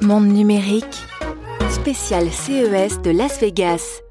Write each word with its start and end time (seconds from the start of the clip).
Monde 0.00 0.28
numérique, 0.28 1.06
spécial 1.70 2.30
CES 2.30 3.00
de 3.02 3.10
Las 3.10 3.40
Vegas. 3.40 4.02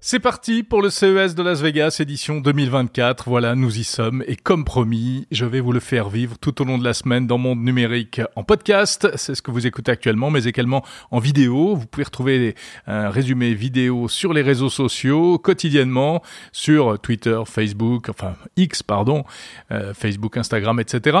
C'est 0.00 0.20
parti 0.20 0.62
pour 0.62 0.82
le 0.82 0.90
CES 0.90 1.34
de 1.34 1.42
Las 1.42 1.62
Vegas 1.62 1.96
édition 2.00 2.40
2024. 2.40 3.28
Voilà, 3.28 3.56
nous 3.56 3.78
y 3.78 3.82
sommes 3.82 4.22
et 4.28 4.36
comme 4.36 4.64
promis, 4.64 5.26
je 5.32 5.44
vais 5.46 5.58
vous 5.58 5.72
le 5.72 5.80
faire 5.80 6.10
vivre 6.10 6.36
tout 6.38 6.62
au 6.62 6.64
long 6.64 6.78
de 6.78 6.84
la 6.84 6.94
semaine 6.94 7.26
dans 7.26 7.38
Monde 7.38 7.60
Numérique 7.60 8.20
en 8.36 8.44
podcast. 8.44 9.08
C'est 9.16 9.34
ce 9.34 9.42
que 9.42 9.50
vous 9.50 9.66
écoutez 9.66 9.90
actuellement, 9.90 10.30
mais 10.30 10.44
également 10.44 10.84
en 11.10 11.18
vidéo. 11.18 11.74
Vous 11.74 11.86
pouvez 11.86 12.04
retrouver 12.04 12.54
un 12.86 13.08
résumé 13.08 13.54
vidéo 13.54 14.06
sur 14.06 14.32
les 14.32 14.42
réseaux 14.42 14.68
sociaux 14.70 15.38
quotidiennement 15.38 16.22
sur 16.52 17.00
Twitter, 17.00 17.40
Facebook, 17.46 18.08
enfin 18.08 18.34
X, 18.56 18.82
pardon, 18.84 19.24
euh, 19.72 19.92
Facebook, 19.92 20.36
Instagram, 20.36 20.78
etc. 20.78 21.20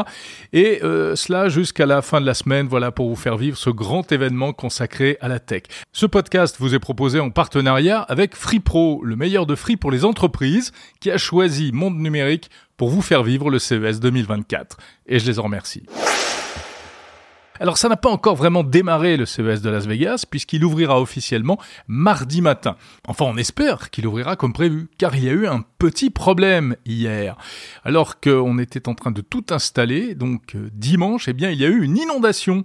Et 0.52 0.80
euh, 0.84 1.16
cela 1.16 1.48
jusqu'à 1.48 1.86
la 1.86 2.02
fin 2.02 2.20
de 2.20 2.26
la 2.26 2.34
semaine. 2.34 2.68
Voilà 2.68 2.92
pour 2.92 3.08
vous 3.08 3.16
faire 3.16 3.38
vivre 3.38 3.56
ce 3.56 3.70
grand 3.70 4.12
événement 4.12 4.52
consacré 4.52 5.16
à 5.20 5.28
la 5.28 5.40
tech. 5.40 5.62
Ce 5.92 6.06
podcast 6.06 6.56
vous 6.60 6.74
est 6.74 6.78
proposé 6.78 7.18
en 7.18 7.30
partenariat 7.30 8.00
avec 8.02 8.36
FreePro 8.66 9.04
le 9.04 9.16
meilleur 9.16 9.46
de 9.46 9.54
Free 9.54 9.76
pour 9.76 9.92
les 9.92 10.04
entreprises, 10.04 10.72
qui 11.00 11.10
a 11.10 11.18
choisi 11.18 11.70
Monde 11.72 11.98
Numérique 11.98 12.50
pour 12.76 12.88
vous 12.88 13.00
faire 13.00 13.22
vivre 13.22 13.48
le 13.48 13.58
CES 13.60 14.00
2024. 14.00 14.76
Et 15.06 15.18
je 15.20 15.26
les 15.26 15.38
en 15.38 15.44
remercie. 15.44 15.84
Alors 17.58 17.78
ça 17.78 17.88
n'a 17.88 17.96
pas 17.96 18.10
encore 18.10 18.34
vraiment 18.34 18.64
démarré 18.64 19.16
le 19.16 19.24
CES 19.24 19.62
de 19.62 19.70
Las 19.70 19.86
Vegas 19.86 20.24
puisqu'il 20.28 20.64
ouvrira 20.64 21.00
officiellement 21.00 21.58
mardi 21.86 22.42
matin. 22.42 22.76
Enfin 23.08 23.24
on 23.26 23.36
espère 23.38 23.90
qu'il 23.90 24.06
ouvrira 24.06 24.36
comme 24.36 24.52
prévu 24.52 24.88
car 24.98 25.16
il 25.16 25.24
y 25.24 25.28
a 25.30 25.32
eu 25.32 25.46
un 25.46 25.64
petit 25.78 26.10
problème 26.10 26.76
hier. 26.84 27.36
Alors 27.84 28.20
qu'on 28.20 28.58
était 28.58 28.88
en 28.88 28.94
train 28.94 29.10
de 29.10 29.22
tout 29.22 29.44
installer, 29.50 30.14
donc 30.14 30.54
euh, 30.54 30.68
dimanche, 30.74 31.28
eh 31.28 31.32
bien 31.32 31.50
il 31.50 31.58
y 31.58 31.64
a 31.64 31.68
eu 31.68 31.82
une 31.82 31.96
inondation. 31.96 32.64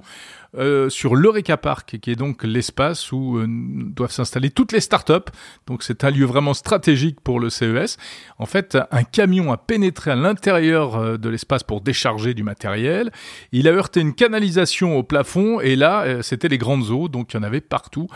Euh, 0.58 0.90
sur 0.90 1.16
l'Eureka 1.16 1.56
Park, 1.56 1.98
qui 2.02 2.12
est 2.12 2.18
donc 2.18 2.44
l'espace 2.44 3.14
où 3.14 3.38
euh, 3.38 3.46
doivent 3.48 4.12
s'installer 4.12 4.50
toutes 4.50 4.74
les 4.74 4.82
startups. 4.82 5.32
Donc 5.66 5.82
c'est 5.82 6.04
un 6.04 6.12
lieu 6.12 6.26
vraiment 6.26 6.54
stratégique 6.54 7.22
pour 7.22 7.40
le 7.40 7.50
CES. 7.50 7.96
En 8.38 8.46
fait, 8.46 8.78
un 8.92 9.04
camion 9.04 9.54
a 9.54 9.58
pénétré 9.58 10.12
à 10.12 10.16
l'intérieur 10.16 10.98
euh, 10.98 11.18
de 11.18 11.30
l'espace 11.30 11.64
pour 11.64 11.80
décharger 11.80 12.34
du 12.34 12.44
matériel. 12.44 13.12
Il 13.54 13.70
a 13.70 13.72
heurté 13.72 14.02
une 14.02 14.14
canalisation 14.14 14.98
au 14.98 15.04
plafond 15.04 15.62
et 15.62 15.78
là, 15.78 16.22
c'était 16.22 16.50
les 16.50 16.58
grandes 16.58 16.90
eaux, 16.90 17.08
donc 17.08 17.34
il 17.34 17.38
y 17.38 17.40
en 17.40 17.44
avait 17.44 17.62
partout. 17.62 18.08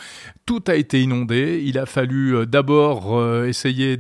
Tout 0.46 0.64
a 0.68 0.76
été 0.76 1.02
inondé. 1.02 1.64
Il 1.64 1.80
a 1.80 1.86
fallu 1.86 2.46
d'abord 2.46 3.46
essayer 3.46 3.98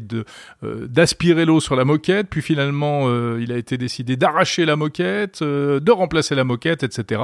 d'aspirer 0.61 1.45
l'eau 1.45 1.59
sur 1.59 1.75
la 1.75 1.85
moquette, 1.85 2.27
puis 2.29 2.41
finalement, 2.41 3.09
il 3.37 3.51
a 3.51 3.57
été 3.57 3.77
décidé 3.77 4.15
d'arracher 4.15 4.65
la 4.65 4.75
moquette, 4.75 5.41
de 5.41 5.91
remplacer 5.91 6.35
la 6.35 6.43
moquette, 6.43 6.83
etc. 6.83 7.21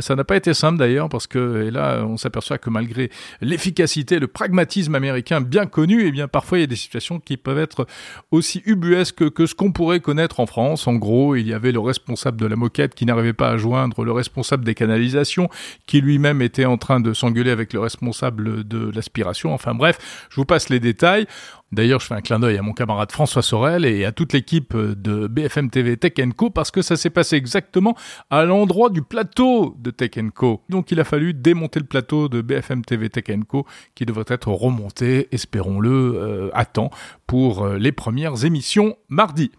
ça 0.00 0.16
n'a 0.16 0.24
pas 0.24 0.36
été 0.36 0.54
simple 0.54 0.78
d'ailleurs 0.78 1.08
parce 1.08 1.26
que 1.26 1.38
là 1.38 2.04
on 2.06 2.16
s'aperçoit 2.16 2.58
que 2.58 2.70
malgré 2.70 3.10
l'efficacité, 3.40 4.18
le 4.18 4.26
pragmatisme 4.26 4.94
américain 4.94 5.40
bien 5.40 5.66
connu, 5.66 6.04
et 6.04 6.08
eh 6.08 6.12
bien 6.12 6.28
parfois 6.28 6.58
il 6.58 6.62
y 6.62 6.64
a 6.64 6.68
des 6.68 6.76
situations 6.76 7.20
qui 7.20 7.36
peuvent 7.36 7.58
être 7.58 7.86
aussi 8.30 8.62
ubuesques 8.66 9.30
que 9.30 9.46
ce 9.46 9.54
qu'on 9.54 9.72
pourrait 9.72 10.00
connaître 10.00 10.40
en 10.40 10.46
France. 10.46 10.86
En 10.86 10.94
gros, 10.94 11.36
il 11.36 11.46
y 11.46 11.52
avait 11.52 11.72
le 11.72 11.80
responsable 11.80 12.38
de 12.38 12.46
la 12.46 12.56
moquette 12.56 12.94
qui 12.94 13.06
n'arrivait 13.06 13.32
pas 13.32 13.50
à 13.50 13.56
joindre 13.56 14.04
le 14.04 14.12
responsable 14.12 14.64
des 14.64 14.74
canalisations, 14.74 15.48
qui 15.86 16.00
lui-même 16.00 16.42
était 16.42 16.64
en 16.64 16.78
train 16.78 17.00
de 17.00 17.12
s'engueuler 17.12 17.50
avec 17.50 17.72
le 17.72 17.80
responsable 17.80 18.66
de 18.66 18.90
l'aspiration. 18.94 19.52
Enfin 19.52 19.74
bref, 19.74 20.26
je 20.30 20.36
vous 20.36 20.44
passe 20.44 20.68
les 20.68 20.80
détails. 20.80 21.26
D'ailleurs, 21.74 22.00
je 22.00 22.06
fais 22.06 22.14
un 22.14 22.20
clin 22.20 22.38
d'œil 22.38 22.56
à 22.56 22.62
mon 22.62 22.72
camarade 22.72 23.10
François 23.10 23.42
Sorel 23.42 23.84
et 23.84 24.04
à 24.04 24.12
toute 24.12 24.32
l'équipe 24.32 24.76
de 24.76 25.26
BFM 25.26 25.70
TV 25.70 25.96
Tech 25.96 26.14
Co 26.36 26.48
parce 26.48 26.70
que 26.70 26.82
ça 26.82 26.96
s'est 26.96 27.10
passé 27.10 27.36
exactement 27.36 27.96
à 28.30 28.44
l'endroit 28.44 28.90
du 28.90 29.02
plateau 29.02 29.76
de 29.78 29.90
Tech 29.90 30.12
Co. 30.34 30.62
Donc 30.68 30.92
il 30.92 31.00
a 31.00 31.04
fallu 31.04 31.34
démonter 31.34 31.80
le 31.80 31.86
plateau 31.86 32.28
de 32.28 32.42
BFM 32.42 32.84
TV 32.84 33.10
Tech 33.10 33.24
Co 33.48 33.66
qui 33.94 34.06
devrait 34.06 34.24
être 34.28 34.48
remonté, 34.48 35.28
espérons-le, 35.32 35.90
euh, 35.90 36.50
à 36.54 36.64
temps 36.64 36.90
pour 37.26 37.64
euh, 37.64 37.76
les 37.76 37.92
premières 37.92 38.44
émissions 38.44 38.96
mardi. 39.08 39.50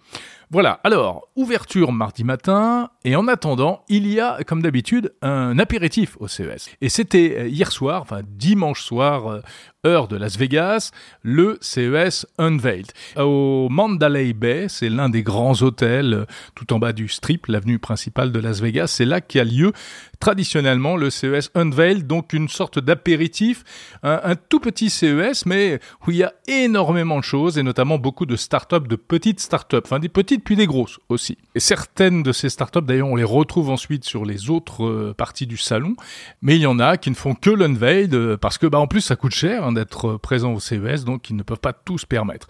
Voilà, 0.52 0.80
alors, 0.84 1.28
ouverture 1.36 1.92
mardi 1.92 2.24
matin, 2.24 2.92
et 3.06 3.16
en 3.16 3.28
attendant, 3.28 3.84
il 3.88 4.08
y 4.08 4.20
a, 4.20 4.40
comme 4.46 4.64
d'habitude, 4.64 5.14
un 5.22 5.60
apéritif 5.60 6.18
au 6.20 6.28
CES. 6.28 6.72
Et 6.82 6.90
c'était 6.90 7.38
euh, 7.38 7.48
hier 7.48 7.72
soir, 7.72 8.02
enfin 8.02 8.22
dimanche 8.28 8.82
soir, 8.82 9.42
heure 9.86 10.08
de 10.08 10.18
Las 10.18 10.38
Vegas, 10.38 10.92
le 11.22 11.58
CES 11.62 12.26
Unveiled. 12.38 12.92
Au 13.18 13.68
Mandalay 13.70 14.34
Bay, 14.34 14.66
c'est 14.68 14.90
l'un 14.90 15.10
des 15.10 15.24
grands 15.24 15.62
hôtels 15.62 16.14
euh, 16.14 16.26
tout 16.56 16.74
en 16.74 16.80
bas 16.80 16.94
du 16.94 17.08
strip, 17.08 17.46
l'avenue 17.48 17.80
principale 17.80 18.32
de 18.32 18.40
Las 18.40 18.60
Vegas. 18.62 18.88
C'est 18.88 19.06
là 19.06 19.22
qu'a 19.22 19.44
lieu 19.44 19.72
traditionnellement 20.20 20.98
le 20.98 21.10
CES 21.10 21.52
Unveiled, 21.56 22.08
donc 22.08 22.34
une 22.34 22.50
sorte 22.50 22.80
d'apéritif, 22.80 23.64
un, 24.02 24.36
tout 24.36 24.60
petit 24.60 24.90
CES, 24.90 25.46
mais 25.46 25.80
où 26.08 26.12
il 26.12 26.18
y 26.18 26.24
a 26.24 26.34
énormément 26.48 27.20
de 27.20 27.24
choses 27.24 27.58
et 27.58 27.64
notamment 27.64 27.98
beaucoup 27.98 28.26
de 28.26 28.36
startups, 28.36 28.88
de 28.88 28.96
petites 28.96 29.40
startups, 29.40 29.78
enfin 29.84 30.00
des 30.00 30.10
petites 30.10 30.44
puis 30.44 30.56
des 30.56 30.68
grosses 30.68 31.00
aussi. 31.10 31.38
Et 31.54 31.60
certaines 31.60 32.24
de 32.24 32.32
ces 32.32 32.50
startups, 32.50 32.80
on 33.02 33.16
les 33.16 33.24
retrouve 33.24 33.70
ensuite 33.70 34.04
sur 34.04 34.26
les 34.26 34.50
autres 34.50 34.86
euh, 34.86 35.14
parties 35.16 35.48
du 35.48 35.58
salon, 35.58 35.96
mais 36.42 36.56
il 36.56 36.62
y 36.62 36.68
en 36.68 36.80
a 36.80 36.98
qui 36.98 37.10
ne 37.10 37.16
font 37.16 37.36
que 37.36 37.50
l'Unveiled 37.50 38.14
euh, 38.14 38.38
parce 38.38 38.58
que, 38.58 38.68
bah, 38.68 38.80
en 38.80 38.88
plus, 38.88 39.02
ça 39.02 39.16
coûte 39.16 39.34
cher. 39.34 39.64
Hein, 39.64 39.74
d'être 39.76 40.18
présents 40.18 40.54
au 40.54 40.60
CES, 40.60 41.06
donc 41.06 41.30
ils 41.30 41.36
ne 41.36 41.44
peuvent 41.44 41.60
pas 41.60 41.74
tout 41.74 41.98
se 41.98 42.06
permettre. 42.06 42.48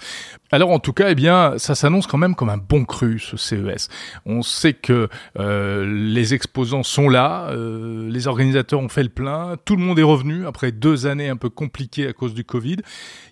Alors 0.51 0.71
en 0.71 0.79
tout 0.79 0.93
cas, 0.93 1.09
eh 1.09 1.15
bien, 1.15 1.57
ça 1.57 1.75
s'annonce 1.75 2.07
quand 2.07 2.17
même 2.17 2.35
comme 2.35 2.49
un 2.49 2.57
bon 2.57 2.85
cru 2.85 3.19
ce 3.19 3.35
CES. 3.35 3.89
On 4.25 4.41
sait 4.41 4.73
que 4.73 5.09
euh, 5.39 5.85
les 5.85 6.33
exposants 6.33 6.83
sont 6.83 7.09
là, 7.09 7.49
euh, 7.49 8.09
les 8.09 8.27
organisateurs 8.27 8.79
ont 8.79 8.89
fait 8.89 9.03
le 9.03 9.09
plein, 9.09 9.57
tout 9.65 9.75
le 9.75 9.83
monde 9.83 9.99
est 9.99 10.03
revenu 10.03 10.45
après 10.47 10.71
deux 10.71 11.07
années 11.07 11.29
un 11.29 11.35
peu 11.35 11.49
compliquées 11.49 12.07
à 12.07 12.13
cause 12.13 12.33
du 12.33 12.43
Covid. 12.43 12.77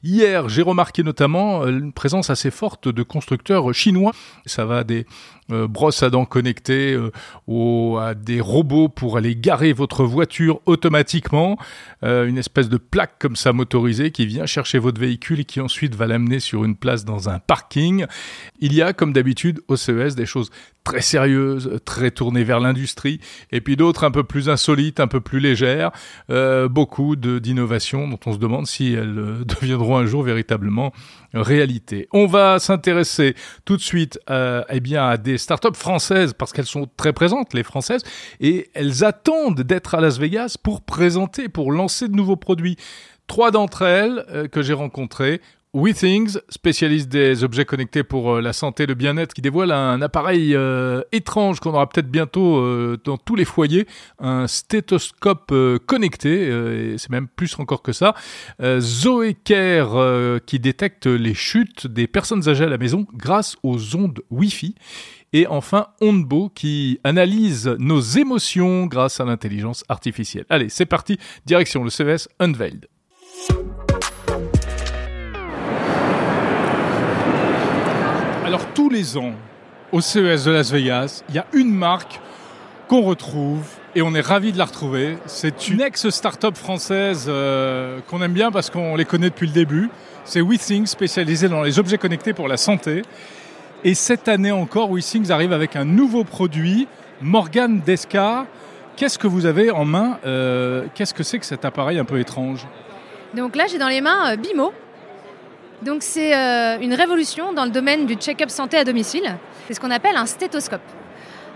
Hier, 0.04 0.50
j'ai 0.50 0.64
remarqué 0.64 1.04
notamment 1.04 1.64
euh, 1.64 1.70
une 1.70 1.94
présence 1.94 2.30
assez 2.30 2.52
forte 2.52 2.88
de 2.88 3.04
constructeurs 3.04 3.74
chinois. 3.74 4.12
Ça 4.46 4.66
va 4.66 4.84
des 4.84 5.06
euh, 5.52 5.68
brosse 5.68 6.04
à 6.04 6.10
dents 6.10 6.26
connectées, 6.26 6.94
euh, 6.94 7.98
à 8.00 8.14
des 8.14 8.42
robots 8.42 8.90
pour 8.90 9.18
aller 9.18 9.36
garer 9.36 9.74
votre 9.74 10.04
voiture 10.04 10.62
automatiquement, 10.66 11.58
euh, 12.04 12.26
une 12.26 12.38
espèce 12.38 12.70
de 12.70 12.78
plaque 12.78 13.20
comme 13.20 13.36
ça 13.36 13.54
motorisée 13.54 14.12
qui 14.12 14.26
vient 14.26 14.46
chercher 14.46 14.80
votre 14.80 15.00
véhicule 15.00 15.42
et 15.42 15.46
qui 15.46 15.60
ensuite 15.60 15.96
va 15.96 16.08
l'amener 16.08 16.40
sur 16.40 16.64
une 16.64 16.76
place 16.76 17.06
dans 17.06 17.30
un 17.30 17.40
parking. 17.40 18.06
Il 18.60 18.74
y 18.74 18.82
a, 18.82 18.94
comme 18.94 19.14
d'habitude, 19.14 19.62
au 19.68 19.76
CES 19.76 20.16
des 20.16 20.26
choses 20.26 20.50
très 20.84 21.02
sérieuses, 21.02 21.80
très 21.86 22.12
tournées 22.12 22.44
vers 22.44 22.60
l'industrie, 22.60 23.20
et 23.52 23.62
puis 23.62 23.76
d'autres 23.76 24.04
un 24.04 24.12
peu 24.12 24.24
plus 24.24 24.50
insolites, 24.50 25.00
un 25.00 25.08
peu 25.08 25.22
plus 25.22 25.40
légères, 25.40 25.92
euh, 26.30 26.68
beaucoup 26.68 27.16
d'innovations 27.16 28.08
dont 28.08 28.20
on 28.26 28.34
se 28.34 28.38
demande 28.38 28.68
si 28.68 28.94
elles 28.94 29.18
euh, 29.18 29.44
deviendront 29.62 29.98
un 29.98 30.06
jour 30.06 30.24
véritablement 30.24 30.94
réalité. 31.34 32.08
On 32.12 32.28
va 32.28 32.60
s'intéresser 32.60 33.36
tout 33.66 33.78
de 33.78 33.82
suite 33.82 34.20
euh, 34.30 34.64
eh 34.70 34.80
bien, 34.80 35.08
à 35.08 35.18
des 35.18 35.38
startups 35.38 35.76
françaises, 35.76 36.34
parce 36.34 36.54
qu'elles 36.54 36.66
sont 36.66 36.88
très 36.98 37.14
présentes, 37.14 37.54
les 37.54 37.64
françaises, 37.64 38.04
et 38.40 38.70
elles 38.74 39.04
attendent 39.04 39.62
d'être 39.62 39.96
à 39.96 40.02
Las 40.02 40.20
Vegas 40.20 40.58
pour 40.62 40.82
présenter, 40.82 41.50
pour 41.50 41.72
lancer 41.72 42.08
de 42.08 42.16
nouveaux 42.16 42.36
produits. 42.36 42.78
Trois 43.28 43.52
d'entre 43.52 43.84
elles 43.84 44.26
euh, 44.30 44.48
que 44.48 44.62
j'ai 44.62 44.74
rencontrées 44.74 45.42
WeThings, 45.76 46.38
spécialiste 46.50 47.10
des 47.10 47.44
objets 47.44 47.66
connectés 47.66 48.04
pour 48.04 48.36
euh, 48.36 48.42
la 48.42 48.54
santé 48.54 48.84
et 48.84 48.86
le 48.86 48.94
bien-être, 48.94 49.34
qui 49.34 49.42
dévoile 49.42 49.72
un 49.72 50.04
appareil 50.04 50.56
euh, 50.56 51.02
étrange 51.12 51.60
qu'on 51.60 51.72
aura 51.72 51.90
peut-être 51.90 52.12
bientôt 52.12 52.58
euh, 52.58 53.00
dans 53.04 53.18
tous 53.18 53.36
les 53.36 53.44
foyers, 53.44 53.88
un 54.20 54.46
stéthoscope 54.46 55.52
connecté, 55.88 56.96
c'est 56.98 57.10
même 57.10 57.28
plus 57.28 57.58
encore 57.60 57.82
que 57.82 57.92
ça. 57.92 58.14
Zoé 58.80 59.34
Care, 59.34 60.40
qui 60.46 60.60
détecte 60.60 61.08
les 61.08 61.34
chutes 61.34 61.88
des 61.88 62.08
personnes 62.08 62.48
âgées 62.48 62.66
à 62.66 62.70
la 62.70 62.78
maison 62.78 63.08
grâce 63.14 63.56
aux 63.64 63.96
ondes 63.96 64.22
Wi-Fi. 64.30 64.76
Et 65.34 65.48
enfin, 65.48 65.88
Ondbo, 66.02 66.50
qui 66.50 67.00
analyse 67.04 67.76
nos 67.80 68.00
émotions 68.00 68.86
grâce 68.86 69.20
à 69.20 69.26
l'intelligence 69.26 69.84
artificielle. 69.90 70.46
Allez, 70.50 70.70
c'est 70.70 70.86
parti, 70.86 71.18
direction 71.46 71.84
le 71.84 71.90
CES 71.90 72.30
Unveiled. 72.40 72.88
Tous 78.74 78.90
les 78.90 79.18
ans, 79.18 79.34
au 79.92 80.02
CES 80.02 80.46
de 80.46 80.52
Las 80.52 80.72
Vegas, 80.72 81.24
il 81.30 81.36
y 81.36 81.38
a 81.38 81.46
une 81.54 81.72
marque 81.72 82.20
qu'on 82.88 83.02
retrouve 83.02 83.64
et 83.96 84.02
on 84.02 84.16
est 84.16 84.22
ravi 84.22 84.52
de 84.52 84.58
la 84.58 84.66
retrouver. 84.66 85.18
C'est 85.28 85.70
une 85.70 85.82
ex-startup 85.82 86.58
française 86.58 87.26
euh, 87.28 88.00
qu'on 88.10 88.22
aime 88.24 88.34
bien 88.34 88.52
parce 88.52 88.72
qu'on 88.72 88.96
les 88.96 89.06
connaît 89.06 89.30
depuis 89.30 89.46
le 89.46 89.54
début. 89.54 89.90
C'est 90.26 90.42
WeThings, 90.42 90.88
spécialisé 90.88 91.50
dans 91.50 91.62
les 91.62 91.78
objets 91.78 92.00
connectés 92.00 92.34
pour 92.34 92.48
la 92.48 92.58
santé. 92.58 93.04
Et 93.84 93.94
cette 93.94 94.28
année 94.28 94.52
encore, 94.52 94.90
WeThings 94.90 95.30
arrive 95.30 95.54
avec 95.54 95.76
un 95.76 95.86
nouveau 95.86 96.24
produit, 96.24 96.88
Morgan 97.22 97.80
Descar. 97.86 98.46
Qu'est-ce 98.96 99.20
que 99.20 99.28
vous 99.28 99.46
avez 99.46 99.70
en 99.70 99.86
main 99.86 100.18
euh, 100.26 100.86
Qu'est-ce 100.96 101.14
que 101.14 101.24
c'est 101.24 101.38
que 101.38 101.46
cet 101.46 101.66
appareil 101.66 102.00
un 102.00 102.06
peu 102.06 102.20
étrange? 102.20 102.66
Donc 103.36 103.56
là, 103.56 103.66
j'ai 103.68 103.78
dans 103.78 103.88
les 103.88 104.02
mains 104.02 104.32
euh, 104.32 104.36
Bimo, 104.36 104.74
donc 105.82 106.04
c'est 106.04 106.36
euh, 106.36 106.78
une 106.80 106.94
révolution 106.94 107.54
dans 107.54 107.66
le 107.66 107.72
domaine 107.72 108.06
du 108.06 108.16
check-up 108.16 108.50
santé 108.50 108.78
à 108.78 108.84
domicile. 108.84 109.36
C'est 109.68 109.74
ce 109.74 109.80
qu'on 109.80 109.92
appelle 109.92 110.16
un 110.16 110.26
stéthoscope. 110.26 110.82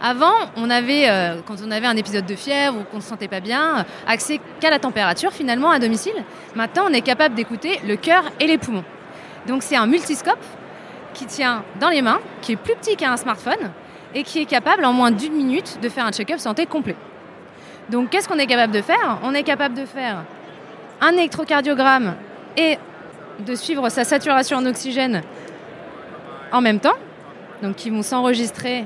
Avant, 0.01 0.33
on 0.55 0.69
avait, 0.69 1.09
euh, 1.09 1.37
quand 1.45 1.55
on 1.65 1.71
avait 1.71 1.87
un 1.87 1.95
épisode 1.95 2.25
de 2.25 2.35
fièvre 2.35 2.77
ou 2.77 2.83
qu'on 2.83 2.97
ne 2.97 3.01
se 3.01 3.07
sentait 3.07 3.27
pas 3.27 3.39
bien, 3.39 3.85
accès 4.05 4.39
qu'à 4.59 4.69
la 4.69 4.79
température 4.79 5.31
finalement 5.31 5.71
à 5.71 5.79
domicile. 5.79 6.13
Maintenant, 6.55 6.83
on 6.87 6.93
est 6.93 7.01
capable 7.01 7.35
d'écouter 7.35 7.79
le 7.87 7.95
cœur 7.95 8.23
et 8.39 8.47
les 8.47 8.57
poumons. 8.57 8.83
Donc 9.47 9.63
c'est 9.63 9.75
un 9.75 9.87
multiscope 9.87 10.43
qui 11.13 11.25
tient 11.25 11.63
dans 11.79 11.89
les 11.89 12.01
mains, 12.01 12.19
qui 12.41 12.51
est 12.51 12.57
plus 12.57 12.75
petit 12.75 12.95
qu'un 12.95 13.17
smartphone 13.17 13.71
et 14.13 14.23
qui 14.23 14.39
est 14.39 14.45
capable 14.45 14.85
en 14.85 14.93
moins 14.93 15.11
d'une 15.11 15.33
minute 15.33 15.79
de 15.81 15.89
faire 15.89 16.05
un 16.05 16.11
check-up 16.11 16.39
santé 16.39 16.65
complet. 16.65 16.95
Donc 17.89 18.09
qu'est-ce 18.09 18.27
qu'on 18.27 18.37
est 18.37 18.47
capable 18.47 18.73
de 18.73 18.81
faire? 18.81 19.19
On 19.23 19.33
est 19.33 19.43
capable 19.43 19.73
de 19.73 19.85
faire 19.85 20.23
un 21.01 21.13
électrocardiogramme 21.13 22.15
et 22.55 22.77
de 23.45 23.55
suivre 23.55 23.89
sa 23.89 24.03
saturation 24.03 24.57
en 24.57 24.65
oxygène 24.65 25.21
en 26.51 26.61
même 26.61 26.79
temps, 26.79 26.95
donc 27.61 27.75
qui 27.75 27.89
vont 27.89 28.01
s'enregistrer. 28.01 28.85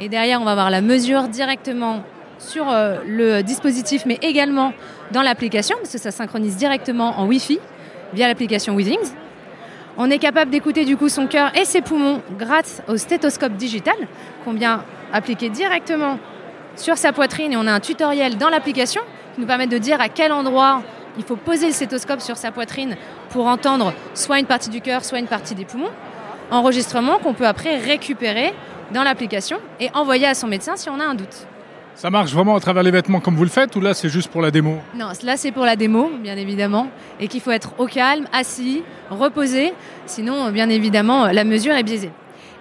Et 0.00 0.08
derrière 0.08 0.40
on 0.40 0.44
va 0.44 0.52
avoir 0.52 0.70
la 0.70 0.80
mesure 0.80 1.28
directement 1.28 2.02
sur 2.38 2.68
euh, 2.68 2.98
le 3.06 3.42
dispositif 3.42 4.04
mais 4.04 4.18
également 4.22 4.72
dans 5.12 5.22
l'application 5.22 5.76
parce 5.76 5.92
que 5.92 5.98
ça 5.98 6.10
synchronise 6.10 6.56
directement 6.56 7.20
en 7.20 7.26
Wi-Fi 7.26 7.60
via 8.14 8.26
l'application 8.26 8.74
Withings. 8.74 9.12
On 9.98 10.10
est 10.10 10.18
capable 10.18 10.50
d'écouter 10.50 10.84
du 10.84 10.96
coup 10.96 11.08
son 11.08 11.26
cœur 11.26 11.56
et 11.56 11.64
ses 11.64 11.82
poumons 11.82 12.22
grâce 12.38 12.82
au 12.88 12.96
stéthoscope 12.96 13.52
digital 13.54 13.94
qu'on 14.44 14.54
vient 14.54 14.82
appliquer 15.12 15.50
directement 15.50 16.18
sur 16.76 16.96
sa 16.96 17.12
poitrine. 17.12 17.52
Et 17.52 17.56
on 17.56 17.66
a 17.66 17.72
un 17.72 17.80
tutoriel 17.80 18.38
dans 18.38 18.48
l'application 18.48 19.02
qui 19.34 19.42
nous 19.42 19.46
permet 19.46 19.66
de 19.66 19.76
dire 19.78 20.00
à 20.00 20.08
quel 20.08 20.32
endroit 20.32 20.82
il 21.18 21.24
faut 21.24 21.36
poser 21.36 21.66
le 21.66 21.72
stéthoscope 21.72 22.20
sur 22.20 22.36
sa 22.36 22.50
poitrine 22.50 22.96
pour 23.30 23.46
entendre 23.46 23.92
soit 24.14 24.38
une 24.38 24.46
partie 24.46 24.70
du 24.70 24.80
cœur, 24.80 25.04
soit 25.04 25.18
une 25.18 25.26
partie 25.26 25.54
des 25.54 25.64
poumons. 25.64 25.90
Enregistrement 26.50 27.18
qu'on 27.18 27.34
peut 27.34 27.46
après 27.46 27.78
récupérer 27.78 28.52
dans 28.92 29.02
l'application 29.02 29.58
et 29.80 29.90
envoyer 29.94 30.26
à 30.26 30.34
son 30.34 30.46
médecin 30.46 30.76
si 30.76 30.90
on 30.90 31.00
a 31.00 31.04
un 31.04 31.14
doute. 31.14 31.46
Ça 31.94 32.10
marche 32.10 32.32
vraiment 32.32 32.56
à 32.56 32.60
travers 32.60 32.82
les 32.82 32.90
vêtements 32.90 33.20
comme 33.20 33.36
vous 33.36 33.44
le 33.44 33.50
faites 33.50 33.76
ou 33.76 33.80
là 33.80 33.92
c'est 33.92 34.08
juste 34.08 34.30
pour 34.30 34.40
la 34.40 34.50
démo 34.50 34.78
Non, 34.94 35.08
là 35.22 35.36
c'est 35.36 35.52
pour 35.52 35.64
la 35.64 35.76
démo, 35.76 36.10
bien 36.20 36.36
évidemment, 36.36 36.88
et 37.20 37.28
qu'il 37.28 37.40
faut 37.40 37.50
être 37.50 37.72
au 37.78 37.86
calme, 37.86 38.26
assis, 38.32 38.82
reposé, 39.10 39.74
sinon 40.06 40.50
bien 40.50 40.68
évidemment 40.70 41.26
la 41.26 41.44
mesure 41.44 41.74
est 41.74 41.82
biaisée. 41.82 42.10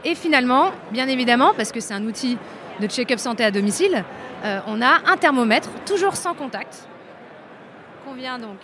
Et 0.03 0.15
finalement, 0.15 0.71
bien 0.91 1.07
évidemment, 1.07 1.53
parce 1.55 1.71
que 1.71 1.79
c'est 1.79 1.93
un 1.93 2.03
outil 2.05 2.37
de 2.79 2.87
check-up 2.87 3.19
santé 3.19 3.43
à 3.43 3.51
domicile, 3.51 4.03
euh, 4.43 4.59
on 4.67 4.81
a 4.81 4.99
un 5.05 5.17
thermomètre, 5.17 5.69
toujours 5.85 6.15
sans 6.15 6.33
contact, 6.33 6.87
qu'on 8.11 8.17
vient 8.17 8.39
donc 8.39 8.57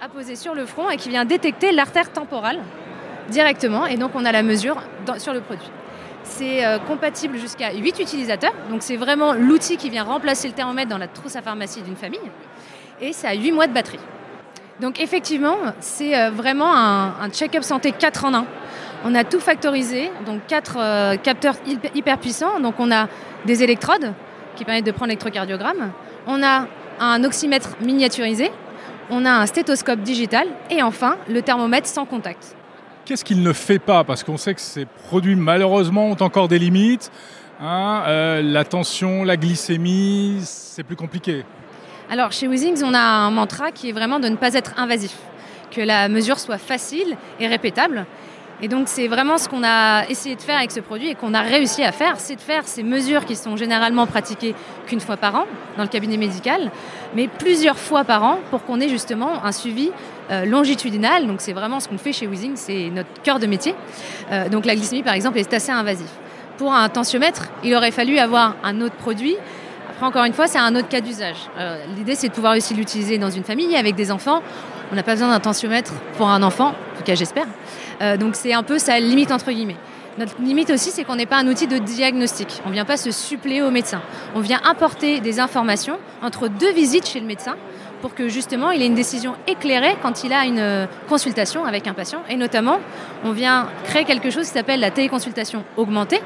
apposer 0.00 0.36
sur 0.36 0.54
le 0.54 0.64
front 0.64 0.90
et 0.90 0.96
qui 0.96 1.08
vient 1.08 1.24
détecter 1.24 1.72
l'artère 1.72 2.12
temporale 2.12 2.58
directement, 3.30 3.86
et 3.86 3.96
donc 3.96 4.12
on 4.14 4.24
a 4.24 4.32
la 4.32 4.42
mesure 4.42 4.76
sur 5.18 5.32
le 5.32 5.40
produit. 5.40 5.70
C'est 6.22 6.64
euh, 6.64 6.78
compatible 6.78 7.36
jusqu'à 7.38 7.72
8 7.72 7.98
utilisateurs. 7.98 8.52
Donc 8.70 8.82
c'est 8.82 8.96
vraiment 8.96 9.32
l'outil 9.32 9.76
qui 9.76 9.90
vient 9.90 10.04
remplacer 10.04 10.46
le 10.46 10.54
thermomètre 10.54 10.88
dans 10.88 10.98
la 10.98 11.08
trousse 11.08 11.34
à 11.34 11.42
pharmacie 11.42 11.82
d'une 11.82 11.96
famille. 11.96 12.20
Et 13.00 13.12
ça 13.12 13.30
a 13.30 13.34
8 13.34 13.50
mois 13.50 13.66
de 13.66 13.72
batterie. 13.72 13.98
Donc 14.80 15.00
effectivement, 15.00 15.56
c'est 15.80 16.16
euh, 16.16 16.30
vraiment 16.30 16.72
un, 16.74 17.28
check-up 17.30 17.64
santé 17.64 17.90
4 17.90 18.24
en 18.24 18.34
1. 18.34 18.46
On 19.04 19.14
a 19.16 19.24
tout 19.24 19.40
factorisé, 19.40 20.12
donc 20.26 20.46
4 20.46 20.76
euh, 20.78 21.16
capteurs 21.16 21.54
hyper 21.94 22.18
puissants. 22.18 22.60
Donc 22.60 22.74
on 22.78 22.92
a 22.92 23.08
des 23.46 23.64
électrodes 23.64 24.12
qui 24.54 24.64
permettent 24.64 24.86
de 24.86 24.92
prendre 24.92 25.08
l'électrocardiogramme. 25.08 25.90
On 26.28 26.40
a 26.42 26.66
un 27.00 27.24
oxymètre 27.24 27.76
miniaturisé. 27.80 28.50
On 29.10 29.24
a 29.24 29.30
un 29.30 29.46
stéthoscope 29.46 30.00
digital. 30.00 30.46
Et 30.70 30.82
enfin, 30.82 31.16
le 31.28 31.42
thermomètre 31.42 31.86
sans 31.86 32.04
contact. 32.04 32.56
Qu'est-ce 33.04 33.24
qu'il 33.24 33.42
ne 33.42 33.52
fait 33.52 33.78
pas? 33.78 34.04
Parce 34.04 34.22
qu'on 34.22 34.36
sait 34.36 34.54
que 34.54 34.60
ces 34.60 34.84
produits, 34.84 35.36
malheureusement, 35.36 36.06
ont 36.06 36.22
encore 36.22 36.48
des 36.48 36.58
limites. 36.58 37.10
Hein, 37.60 38.02
euh, 38.06 38.42
la 38.42 38.64
tension, 38.64 39.24
la 39.24 39.36
glycémie, 39.36 40.38
c'est 40.42 40.82
plus 40.82 40.96
compliqué. 40.96 41.44
Alors, 42.10 42.32
chez 42.32 42.48
Wizings, 42.48 42.82
on 42.84 42.94
a 42.94 43.00
un 43.00 43.30
mantra 43.30 43.72
qui 43.72 43.88
est 43.88 43.92
vraiment 43.92 44.20
de 44.20 44.28
ne 44.28 44.36
pas 44.36 44.54
être 44.54 44.72
invasif, 44.76 45.16
que 45.70 45.80
la 45.80 46.08
mesure 46.08 46.38
soit 46.38 46.58
facile 46.58 47.16
et 47.40 47.46
répétable. 47.46 48.06
Et 48.62 48.68
donc 48.68 48.86
c'est 48.86 49.08
vraiment 49.08 49.38
ce 49.38 49.48
qu'on 49.48 49.64
a 49.64 50.06
essayé 50.08 50.36
de 50.36 50.40
faire 50.40 50.56
avec 50.56 50.70
ce 50.70 50.78
produit 50.78 51.08
et 51.08 51.14
qu'on 51.16 51.34
a 51.34 51.40
réussi 51.40 51.82
à 51.82 51.90
faire, 51.90 52.14
c'est 52.18 52.36
de 52.36 52.40
faire 52.40 52.62
ces 52.64 52.84
mesures 52.84 53.24
qui 53.24 53.34
sont 53.34 53.56
généralement 53.56 54.06
pratiquées 54.06 54.54
qu'une 54.86 55.00
fois 55.00 55.16
par 55.16 55.34
an 55.34 55.44
dans 55.76 55.82
le 55.82 55.88
cabinet 55.88 56.16
médical, 56.16 56.70
mais 57.16 57.26
plusieurs 57.26 57.76
fois 57.76 58.04
par 58.04 58.22
an 58.22 58.38
pour 58.50 58.64
qu'on 58.64 58.80
ait 58.80 58.88
justement 58.88 59.44
un 59.44 59.50
suivi 59.50 59.90
euh, 60.30 60.44
longitudinal. 60.44 61.26
Donc 61.26 61.40
c'est 61.40 61.52
vraiment 61.52 61.80
ce 61.80 61.88
qu'on 61.88 61.98
fait 61.98 62.12
chez 62.12 62.28
Wheezing, 62.28 62.52
c'est 62.54 62.90
notre 62.90 63.20
cœur 63.24 63.40
de 63.40 63.46
métier. 63.46 63.74
Euh, 64.30 64.48
donc 64.48 64.64
la 64.64 64.76
glycémie 64.76 65.02
par 65.02 65.14
exemple 65.14 65.38
est 65.38 65.52
assez 65.52 65.72
invasif. 65.72 66.08
Pour 66.56 66.72
un 66.72 66.88
tensiomètre, 66.88 67.48
il 67.64 67.74
aurait 67.74 67.90
fallu 67.90 68.18
avoir 68.18 68.54
un 68.62 68.80
autre 68.80 68.94
produit 68.94 69.36
après, 69.92 70.06
encore 70.06 70.24
une 70.24 70.32
fois, 70.32 70.46
c'est 70.46 70.58
un 70.58 70.74
autre 70.74 70.88
cas 70.88 71.00
d'usage. 71.00 71.36
Euh, 71.58 71.84
l'idée, 71.96 72.14
c'est 72.14 72.28
de 72.28 72.32
pouvoir 72.32 72.56
aussi 72.56 72.74
l'utiliser 72.74 73.18
dans 73.18 73.30
une 73.30 73.44
famille 73.44 73.76
avec 73.76 73.94
des 73.94 74.10
enfants. 74.10 74.42
On 74.92 74.94
n'a 74.94 75.02
pas 75.02 75.12
besoin 75.12 75.28
d'un 75.28 75.40
tensiomètre 75.40 75.94
pour 76.18 76.28
un 76.28 76.42
enfant, 76.42 76.68
en 76.68 76.98
tout 76.98 77.02
cas 77.02 77.14
j'espère. 77.14 77.46
Euh, 78.02 78.18
donc 78.18 78.36
c'est 78.36 78.52
un 78.52 78.62
peu 78.62 78.78
sa 78.78 79.00
limite 79.00 79.32
entre 79.32 79.50
guillemets. 79.50 79.78
Notre 80.18 80.34
limite 80.42 80.68
aussi, 80.68 80.90
c'est 80.90 81.04
qu'on 81.04 81.16
n'est 81.16 81.24
pas 81.24 81.38
un 81.38 81.46
outil 81.46 81.66
de 81.66 81.78
diagnostic. 81.78 82.60
On 82.66 82.68
ne 82.68 82.74
vient 82.74 82.84
pas 82.84 82.98
se 82.98 83.10
suppléer 83.10 83.62
au 83.62 83.70
médecin. 83.70 84.02
On 84.34 84.40
vient 84.40 84.60
apporter 84.62 85.20
des 85.20 85.40
informations 85.40 85.98
entre 86.20 86.48
deux 86.48 86.70
visites 86.72 87.08
chez 87.08 87.18
le 87.20 87.26
médecin 87.26 87.56
pour 88.02 88.14
que 88.14 88.28
justement 88.28 88.70
il 88.70 88.82
ait 88.82 88.86
une 88.86 88.94
décision 88.94 89.34
éclairée 89.46 89.96
quand 90.02 90.24
il 90.24 90.34
a 90.34 90.44
une 90.44 90.58
euh, 90.58 90.86
consultation 91.08 91.64
avec 91.64 91.86
un 91.86 91.94
patient. 91.94 92.22
Et 92.28 92.36
notamment, 92.36 92.78
on 93.24 93.32
vient 93.32 93.68
créer 93.84 94.04
quelque 94.04 94.28
chose 94.28 94.46
qui 94.46 94.52
s'appelle 94.52 94.80
la 94.80 94.90
téléconsultation 94.90 95.64
augmentée. 95.78 96.20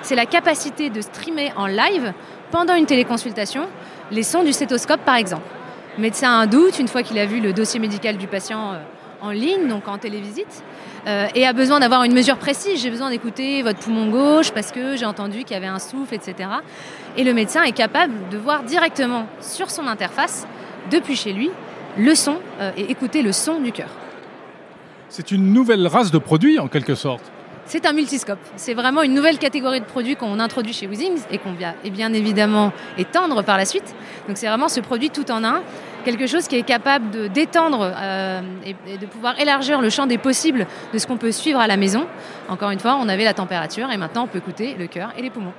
C'est 0.00 0.14
la 0.14 0.24
capacité 0.24 0.88
de 0.88 1.02
streamer 1.02 1.52
en 1.56 1.66
live 1.66 2.14
pendant 2.50 2.74
une 2.74 2.86
téléconsultation 2.86 3.66
les 4.10 4.22
sons 4.22 4.42
du 4.42 4.54
stéthoscope 4.54 5.00
par 5.04 5.16
exemple. 5.16 5.42
Médecin 5.98 6.28
a 6.28 6.34
un 6.34 6.46
doute 6.46 6.78
une 6.78 6.88
fois 6.88 7.02
qu'il 7.02 7.18
a 7.18 7.24
vu 7.24 7.40
le 7.40 7.54
dossier 7.54 7.80
médical 7.80 8.18
du 8.18 8.26
patient 8.26 8.72
euh, 8.72 8.78
en 9.22 9.30
ligne, 9.30 9.66
donc 9.66 9.88
en 9.88 9.96
télévisite, 9.96 10.62
euh, 11.06 11.26
et 11.34 11.46
a 11.46 11.54
besoin 11.54 11.80
d'avoir 11.80 12.04
une 12.04 12.12
mesure 12.12 12.36
précise. 12.36 12.82
J'ai 12.82 12.90
besoin 12.90 13.08
d'écouter 13.08 13.62
votre 13.62 13.78
poumon 13.78 14.10
gauche 14.10 14.50
parce 14.50 14.72
que 14.72 14.96
j'ai 14.96 15.06
entendu 15.06 15.38
qu'il 15.44 15.52
y 15.52 15.56
avait 15.56 15.66
un 15.66 15.78
souffle, 15.78 16.14
etc. 16.14 16.50
Et 17.16 17.24
le 17.24 17.32
médecin 17.32 17.62
est 17.62 17.72
capable 17.72 18.12
de 18.30 18.36
voir 18.36 18.62
directement 18.62 19.26
sur 19.40 19.70
son 19.70 19.86
interface, 19.86 20.46
depuis 20.90 21.16
chez 21.16 21.32
lui, 21.32 21.50
le 21.96 22.14
son 22.14 22.36
euh, 22.60 22.72
et 22.76 22.90
écouter 22.90 23.22
le 23.22 23.32
son 23.32 23.60
du 23.60 23.72
cœur. 23.72 23.88
C'est 25.08 25.30
une 25.30 25.52
nouvelle 25.54 25.86
race 25.86 26.10
de 26.10 26.18
produits 26.18 26.58
en 26.58 26.68
quelque 26.68 26.94
sorte. 26.94 27.22
C'est 27.64 27.84
un 27.84 27.92
multiscope. 27.92 28.38
C'est 28.54 28.74
vraiment 28.74 29.02
une 29.02 29.12
nouvelle 29.12 29.38
catégorie 29.38 29.80
de 29.80 29.84
produits 29.84 30.14
qu'on 30.14 30.38
introduit 30.38 30.72
chez 30.72 30.86
Wizings 30.86 31.22
et 31.32 31.38
qu'on 31.38 31.52
vient 31.52 31.74
et 31.82 31.90
bien 31.90 32.12
évidemment 32.12 32.72
étendre 32.96 33.42
par 33.42 33.56
la 33.56 33.64
suite. 33.64 33.94
Donc 34.28 34.36
c'est 34.36 34.46
vraiment 34.46 34.68
ce 34.68 34.78
produit 34.78 35.10
tout 35.10 35.32
en 35.32 35.42
un, 35.42 35.62
quelque 36.06 36.28
chose 36.28 36.46
qui 36.46 36.56
est 36.56 36.62
capable 36.62 37.10
de 37.10 37.26
d'étendre 37.26 37.92
euh, 37.94 38.40
et, 38.64 38.96
de 38.96 39.06
pouvoir 39.06 39.38
élargir 39.40 39.80
le 39.80 39.90
champ 39.90 40.06
des 40.06 40.18
possibles 40.18 40.66
de 40.92 40.98
ce 40.98 41.06
qu'on 41.06 41.16
peut 41.16 41.32
suivre 41.32 41.58
à 41.58 41.66
la 41.66 41.76
maison. 41.76 42.06
Encore 42.48 42.70
une 42.70 42.78
fois, 42.78 42.96
on 43.02 43.08
avait 43.08 43.24
la 43.24 43.34
température 43.34 43.90
et 43.90 43.96
maintenant 43.96 44.22
on 44.24 44.26
peut 44.28 44.38
écouter 44.38 44.76
le 44.78 44.86
cœur 44.86 45.12
et 45.18 45.22
les 45.22 45.30
poumons. 45.30 45.52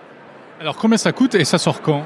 Alors 0.62 0.77
combien 0.77 0.98
ça 0.98 1.12
coûte 1.12 1.36
et 1.36 1.44
ça 1.44 1.58
sort 1.58 1.82
quand? 1.82 2.04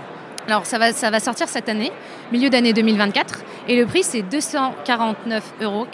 Alors 0.48 0.66
ça 0.66 0.80
va, 0.80 0.92
ça 0.92 1.12
va 1.12 1.20
sortir 1.20 1.48
cette 1.48 1.70
année, 1.70 1.92
milieu 2.32 2.50
d'année 2.50 2.74
2024, 2.74 3.44
et 3.68 3.76
le 3.76 3.86
prix 3.86 4.02
c'est 4.02 4.24
249,95 4.24 5.42
euros. 5.62 5.86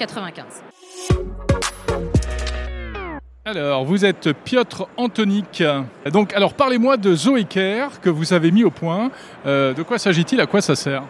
Alors, 3.43 3.85
vous 3.85 4.03
êtes 4.03 4.33
Piotr 4.33 4.89
Antonik. 4.97 5.63
Donc, 6.11 6.33
alors 6.33 6.53
parlez-moi 6.53 6.97
de 6.97 7.15
Zoeker 7.15 8.01
que 8.01 8.09
vous 8.09 8.33
avez 8.33 8.51
mis 8.51 8.65
au 8.65 8.71
point. 8.71 9.09
Euh, 9.45 9.73
de 9.73 9.83
quoi 9.83 9.97
s'agit-il? 9.97 10.41
À 10.41 10.45
quoi 10.45 10.59
ça 10.59 10.75
sert? 10.75 11.03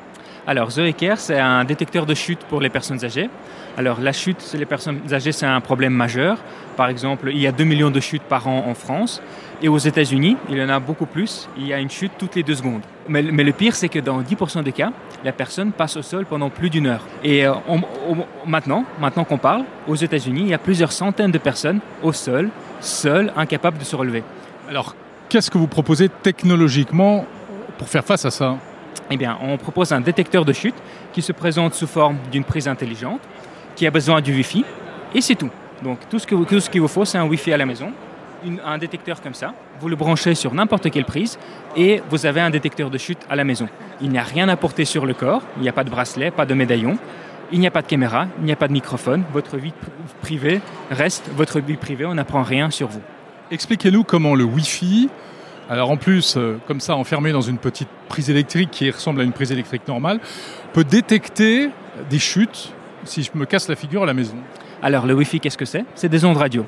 Alors, 0.47 0.71
Zoeker, 0.71 1.17
c'est 1.17 1.37
un 1.37 1.65
détecteur 1.65 2.05
de 2.05 2.13
chute 2.13 2.39
pour 2.47 2.61
les 2.61 2.69
personnes 2.69 3.03
âgées. 3.03 3.29
Alors, 3.77 3.99
la 3.99 4.13
chute 4.13 4.41
chez 4.49 4.57
les 4.57 4.65
personnes 4.65 5.01
âgées, 5.11 5.33
c'est 5.33 5.45
un 5.45 5.59
problème 5.59 5.91
majeur. 5.91 6.37
Par 6.77 6.87
exemple, 6.87 7.31
il 7.33 7.39
y 7.39 7.47
a 7.47 7.51
2 7.51 7.65
millions 7.65 7.91
de 7.91 7.99
chutes 7.99 8.23
par 8.23 8.47
an 8.47 8.63
en 8.65 8.73
France. 8.73 9.21
Et 9.61 9.67
aux 9.67 9.77
États-Unis, 9.77 10.37
il 10.49 10.57
y 10.57 10.63
en 10.63 10.69
a 10.69 10.79
beaucoup 10.79 11.05
plus. 11.05 11.49
Il 11.57 11.67
y 11.67 11.73
a 11.73 11.79
une 11.79 11.89
chute 11.89 12.13
toutes 12.17 12.35
les 12.35 12.43
deux 12.43 12.55
secondes. 12.55 12.79
Mais, 13.09 13.21
le 13.23 13.51
pire, 13.51 13.75
c'est 13.75 13.89
que 13.89 13.99
dans 13.99 14.21
10% 14.21 14.63
des 14.63 14.71
cas, 14.71 14.93
la 15.25 15.33
personne 15.33 15.73
passe 15.73 15.97
au 15.97 16.01
sol 16.01 16.25
pendant 16.25 16.49
plus 16.49 16.69
d'une 16.69 16.87
heure. 16.87 17.03
Et 17.25 17.45
euh, 17.45 17.53
maintenant, 18.45 18.85
maintenant 19.01 19.25
qu'on 19.25 19.37
parle, 19.37 19.65
aux 19.85 19.95
États-Unis, 19.95 20.43
il 20.43 20.49
y 20.49 20.53
a 20.53 20.59
plusieurs 20.59 20.93
centaines 20.93 21.31
de 21.31 21.39
personnes 21.39 21.81
au 22.03 22.13
sol, 22.13 22.49
seules, 22.79 23.33
incapables 23.35 23.79
de 23.79 23.83
se 23.83 23.97
relever. 23.97 24.23
Alors, 24.69 24.95
qu'est-ce 25.27 25.51
que 25.51 25.57
vous 25.57 25.67
proposez 25.67 26.07
technologiquement 26.07 27.25
pour 27.77 27.89
faire 27.89 28.05
face 28.05 28.23
à 28.23 28.31
ça? 28.31 28.55
Eh 29.09 29.17
bien, 29.17 29.37
on 29.41 29.57
propose 29.57 29.91
un 29.91 30.01
détecteur 30.01 30.45
de 30.45 30.53
chute 30.53 30.75
qui 31.13 31.21
se 31.21 31.31
présente 31.31 31.73
sous 31.73 31.87
forme 31.87 32.17
d'une 32.31 32.43
prise 32.43 32.67
intelligente, 32.67 33.21
qui 33.75 33.85
a 33.87 33.91
besoin 33.91 34.21
du 34.21 34.33
Wi-Fi, 34.33 34.65
et 35.13 35.21
c'est 35.21 35.35
tout. 35.35 35.49
Donc 35.83 35.99
tout 36.09 36.19
ce, 36.19 36.27
ce 36.59 36.69
qu'il 36.69 36.81
vous 36.81 36.87
faut, 36.87 37.05
c'est 37.05 37.17
un 37.17 37.25
Wi-Fi 37.25 37.53
à 37.53 37.57
la 37.57 37.65
maison, 37.65 37.91
un 38.65 38.77
détecteur 38.77 39.21
comme 39.21 39.33
ça, 39.33 39.53
vous 39.79 39.89
le 39.89 39.95
branchez 39.95 40.35
sur 40.35 40.53
n'importe 40.53 40.89
quelle 40.91 41.05
prise, 41.05 41.37
et 41.75 42.01
vous 42.09 42.25
avez 42.25 42.41
un 42.41 42.49
détecteur 42.49 42.89
de 42.89 42.97
chute 42.97 43.19
à 43.29 43.35
la 43.35 43.43
maison. 43.43 43.67
Il 44.01 44.09
n'y 44.09 44.17
a 44.17 44.23
rien 44.23 44.49
à 44.49 44.55
porter 44.55 44.85
sur 44.85 45.05
le 45.05 45.13
corps, 45.13 45.41
il 45.57 45.63
n'y 45.63 45.69
a 45.69 45.73
pas 45.73 45.83
de 45.83 45.89
bracelet, 45.89 46.31
pas 46.31 46.45
de 46.45 46.53
médaillon, 46.53 46.97
il 47.51 47.59
n'y 47.59 47.67
a 47.67 47.71
pas 47.71 47.81
de 47.81 47.87
caméra, 47.87 48.27
il 48.39 48.45
n'y 48.45 48.51
a 48.51 48.55
pas 48.55 48.67
de 48.67 48.73
microphone, 48.73 49.23
votre 49.31 49.57
vie 49.57 49.73
privée 50.21 50.61
reste 50.91 51.29
votre 51.35 51.59
vie 51.59 51.77
privée, 51.77 52.05
on 52.05 52.15
n'apprend 52.15 52.43
rien 52.43 52.69
sur 52.69 52.87
vous. 52.87 53.01
Expliquez-nous 53.51 54.03
comment 54.03 54.35
le 54.35 54.43
Wi-Fi 54.43 55.09
Alors 55.69 55.91
en 55.91 55.97
plus, 55.97 56.37
euh, 56.37 56.57
comme 56.65 56.79
ça, 56.79 56.95
enfermé 56.95 57.31
dans 57.31 57.41
une 57.41 57.57
petite 57.57 57.89
prise 58.07 58.29
électrique 58.29 58.71
qui 58.71 58.89
ressemble 58.89 59.21
à 59.21 59.23
une 59.23 59.33
prise 59.33 59.51
électrique 59.51 59.87
normale, 59.87 60.19
peut 60.73 60.85
détecter 60.85 61.69
des 62.09 62.19
chutes 62.19 62.73
si 63.03 63.23
je 63.23 63.31
me 63.35 63.45
casse 63.45 63.67
la 63.67 63.75
figure 63.75 64.03
à 64.03 64.05
la 64.05 64.13
maison. 64.13 64.37
Alors 64.81 65.05
le 65.05 65.13
Wi-Fi, 65.13 65.39
qu'est-ce 65.39 65.57
que 65.57 65.65
c'est? 65.65 65.83
C'est 65.95 66.09
des 66.09 66.23
ondes 66.23 66.37
radio. 66.37 66.65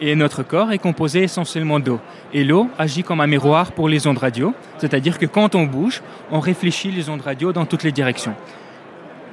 Et 0.00 0.14
notre 0.14 0.42
corps 0.42 0.72
est 0.72 0.78
composé 0.78 1.24
essentiellement 1.24 1.80
d'eau. 1.80 2.00
Et 2.32 2.44
l'eau 2.44 2.70
agit 2.78 3.02
comme 3.02 3.20
un 3.20 3.26
miroir 3.26 3.72
pour 3.72 3.88
les 3.88 4.06
ondes 4.06 4.18
radio, 4.18 4.54
c'est-à-dire 4.78 5.18
que 5.18 5.26
quand 5.26 5.54
on 5.54 5.64
bouge, 5.64 6.02
on 6.30 6.40
réfléchit 6.40 6.90
les 6.90 7.10
ondes 7.10 7.20
radio 7.20 7.52
dans 7.52 7.66
toutes 7.66 7.82
les 7.82 7.92
directions. 7.92 8.34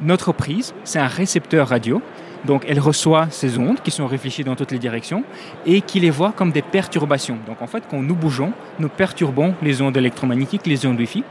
Notre 0.01 0.33
prise, 0.33 0.73
c'est 0.83 0.99
un 0.99 1.07
récepteur 1.07 1.69
radio, 1.69 2.01
donc 2.45 2.65
elle 2.67 2.79
reçoit 2.79 3.27
ces 3.29 3.57
ondes 3.57 3.81
qui 3.81 3.91
sont 3.91 4.07
réfléchies 4.07 4.43
dans 4.43 4.55
toutes 4.55 4.71
les 4.71 4.79
directions 4.79 5.23
et 5.65 5.81
qui 5.81 5.99
les 5.99 6.09
voit 6.09 6.31
comme 6.31 6.51
des 6.51 6.61
perturbations. 6.61 7.37
Donc 7.47 7.61
en 7.61 7.67
fait, 7.67 7.83
quand 7.89 8.01
nous 8.01 8.15
bougeons, 8.15 8.53
nous 8.79 8.89
perturbons 8.89 9.53
les 9.61 9.81
ondes 9.81 9.97
électromagnétiques, 9.97 10.65
les 10.65 10.85
ondes 10.85 10.99
Wi-Fi. 10.99 11.23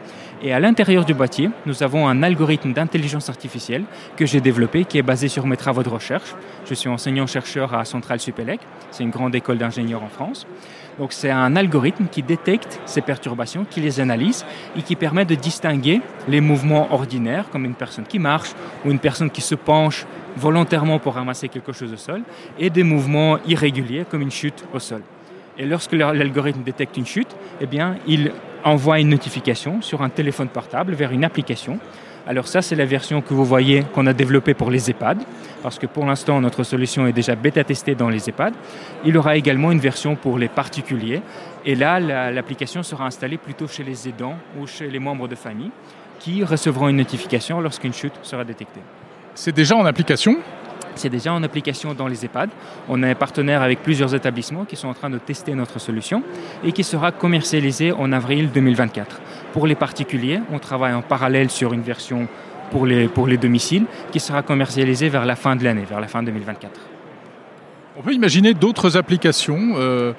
Et 0.42 0.52
à 0.52 0.60
l'intérieur 0.60 1.06
du 1.06 1.14
boîtier, 1.14 1.48
nous 1.64 1.82
avons 1.82 2.06
un 2.06 2.22
algorithme 2.22 2.74
d'intelligence 2.74 3.30
artificielle 3.30 3.84
que 4.16 4.26
j'ai 4.26 4.42
développé, 4.42 4.84
qui 4.84 4.98
est 4.98 5.02
basé 5.02 5.28
sur 5.28 5.46
mes 5.46 5.56
travaux 5.56 5.82
de 5.82 5.88
recherche. 5.88 6.34
Je 6.66 6.74
suis 6.74 6.88
enseignant-chercheur 6.88 7.72
à 7.72 7.84
Centrale 7.86 8.20
Supélec, 8.20 8.60
c'est 8.90 9.04
une 9.04 9.10
grande 9.10 9.34
école 9.34 9.56
d'ingénieurs 9.56 10.02
en 10.02 10.08
France. 10.08 10.46
Donc 10.98 11.12
c'est 11.12 11.30
un 11.30 11.56
algorithme 11.56 12.06
qui 12.10 12.22
détecte 12.22 12.80
ces 12.84 13.00
perturbations, 13.00 13.64
qui 13.68 13.80
les 13.80 14.00
analyse 14.00 14.44
et 14.76 14.82
qui 14.82 14.96
permet 14.96 15.24
de 15.24 15.34
distinguer 15.34 16.00
les 16.28 16.40
mouvements 16.40 16.92
ordinaires, 16.92 17.46
comme 17.50 17.64
une 17.64 17.74
personne 17.74 18.04
qui 18.04 18.18
marche 18.18 18.52
ou 18.84 18.90
une 18.90 18.98
personne 18.98 19.30
qui 19.30 19.40
se 19.40 19.54
penche 19.54 20.04
volontairement 20.36 20.98
pour 20.98 21.14
ramasser 21.14 21.48
quelque 21.48 21.72
chose 21.72 21.92
au 21.92 21.96
sol, 21.96 22.22
et 22.58 22.70
des 22.70 22.82
mouvements 22.82 23.38
irréguliers, 23.46 24.04
comme 24.10 24.22
une 24.22 24.30
chute 24.30 24.64
au 24.72 24.78
sol. 24.78 25.02
Et 25.58 25.66
lorsque 25.66 25.92
l'algorithme 25.92 26.62
détecte 26.62 26.96
une 26.96 27.06
chute, 27.06 27.34
eh 27.60 27.66
bien, 27.66 27.96
il 28.06 28.32
envoie 28.64 28.98
une 28.98 29.10
notification 29.10 29.82
sur 29.82 30.02
un 30.02 30.08
téléphone 30.08 30.48
portable 30.48 30.94
vers 30.94 31.12
une 31.12 31.24
application. 31.24 31.78
Alors 32.26 32.48
ça, 32.48 32.62
c'est 32.62 32.74
la 32.74 32.86
version 32.86 33.20
que 33.20 33.34
vous 33.34 33.44
voyez 33.44 33.84
qu'on 33.94 34.06
a 34.06 34.14
développée 34.14 34.54
pour 34.54 34.70
les 34.70 34.90
EHPAD, 34.90 35.22
parce 35.62 35.78
que 35.78 35.86
pour 35.86 36.06
l'instant, 36.06 36.40
notre 36.40 36.62
solution 36.62 37.06
est 37.06 37.12
déjà 37.12 37.36
bêta-testée 37.36 37.94
dans 37.94 38.08
les 38.08 38.28
EHPAD. 38.28 38.54
Il 39.04 39.16
aura 39.18 39.36
également 39.36 39.70
une 39.70 39.78
version 39.78 40.16
pour 40.16 40.38
les 40.38 40.48
particuliers. 40.48 41.20
Et 41.66 41.74
là, 41.74 42.00
l'application 42.00 42.82
sera 42.82 43.04
installée 43.04 43.36
plutôt 43.36 43.68
chez 43.68 43.84
les 43.84 44.08
aidants 44.08 44.36
ou 44.58 44.66
chez 44.66 44.88
les 44.88 44.98
membres 44.98 45.28
de 45.28 45.34
famille, 45.34 45.70
qui 46.18 46.42
recevront 46.42 46.88
une 46.88 46.96
notification 46.96 47.60
lorsqu'une 47.60 47.92
chute 47.92 48.14
sera 48.22 48.44
détectée. 48.44 48.80
C'est 49.34 49.54
déjà 49.54 49.76
en 49.76 49.84
application 49.84 50.36
c'est 50.96 51.08
déjà 51.08 51.32
en 51.32 51.42
application 51.42 51.92
dans 51.92 52.06
les 52.06 52.24
EHPAD. 52.24 52.50
On 52.88 53.02
est 53.02 53.16
partenaire 53.16 53.62
avec 53.62 53.82
plusieurs 53.82 54.14
établissements 54.14 54.64
qui 54.64 54.76
sont 54.76 54.86
en 54.86 54.94
train 54.94 55.10
de 55.10 55.18
tester 55.18 55.52
notre 55.54 55.80
solution 55.80 56.22
et 56.62 56.70
qui 56.70 56.84
sera 56.84 57.10
commercialisée 57.10 57.90
en 57.90 58.12
avril 58.12 58.50
2024. 58.52 59.20
Pour 59.52 59.66
les 59.66 59.74
particuliers, 59.74 60.40
on 60.52 60.60
travaille 60.60 60.94
en 60.94 61.02
parallèle 61.02 61.50
sur 61.50 61.72
une 61.72 61.82
version 61.82 62.28
pour 62.70 62.86
les, 62.86 63.08
pour 63.08 63.26
les 63.26 63.36
domiciles 63.36 63.86
qui 64.12 64.20
sera 64.20 64.42
commercialisée 64.42 65.08
vers 65.08 65.26
la 65.26 65.36
fin 65.36 65.56
de 65.56 65.64
l'année, 65.64 65.84
vers 65.84 66.00
la 66.00 66.08
fin 66.08 66.22
2024. 66.22 66.80
On 67.96 68.02
peut 68.02 68.12
imaginer 68.12 68.54
d'autres 68.54 68.96
applications 68.96 69.74
euh, 69.76 70.12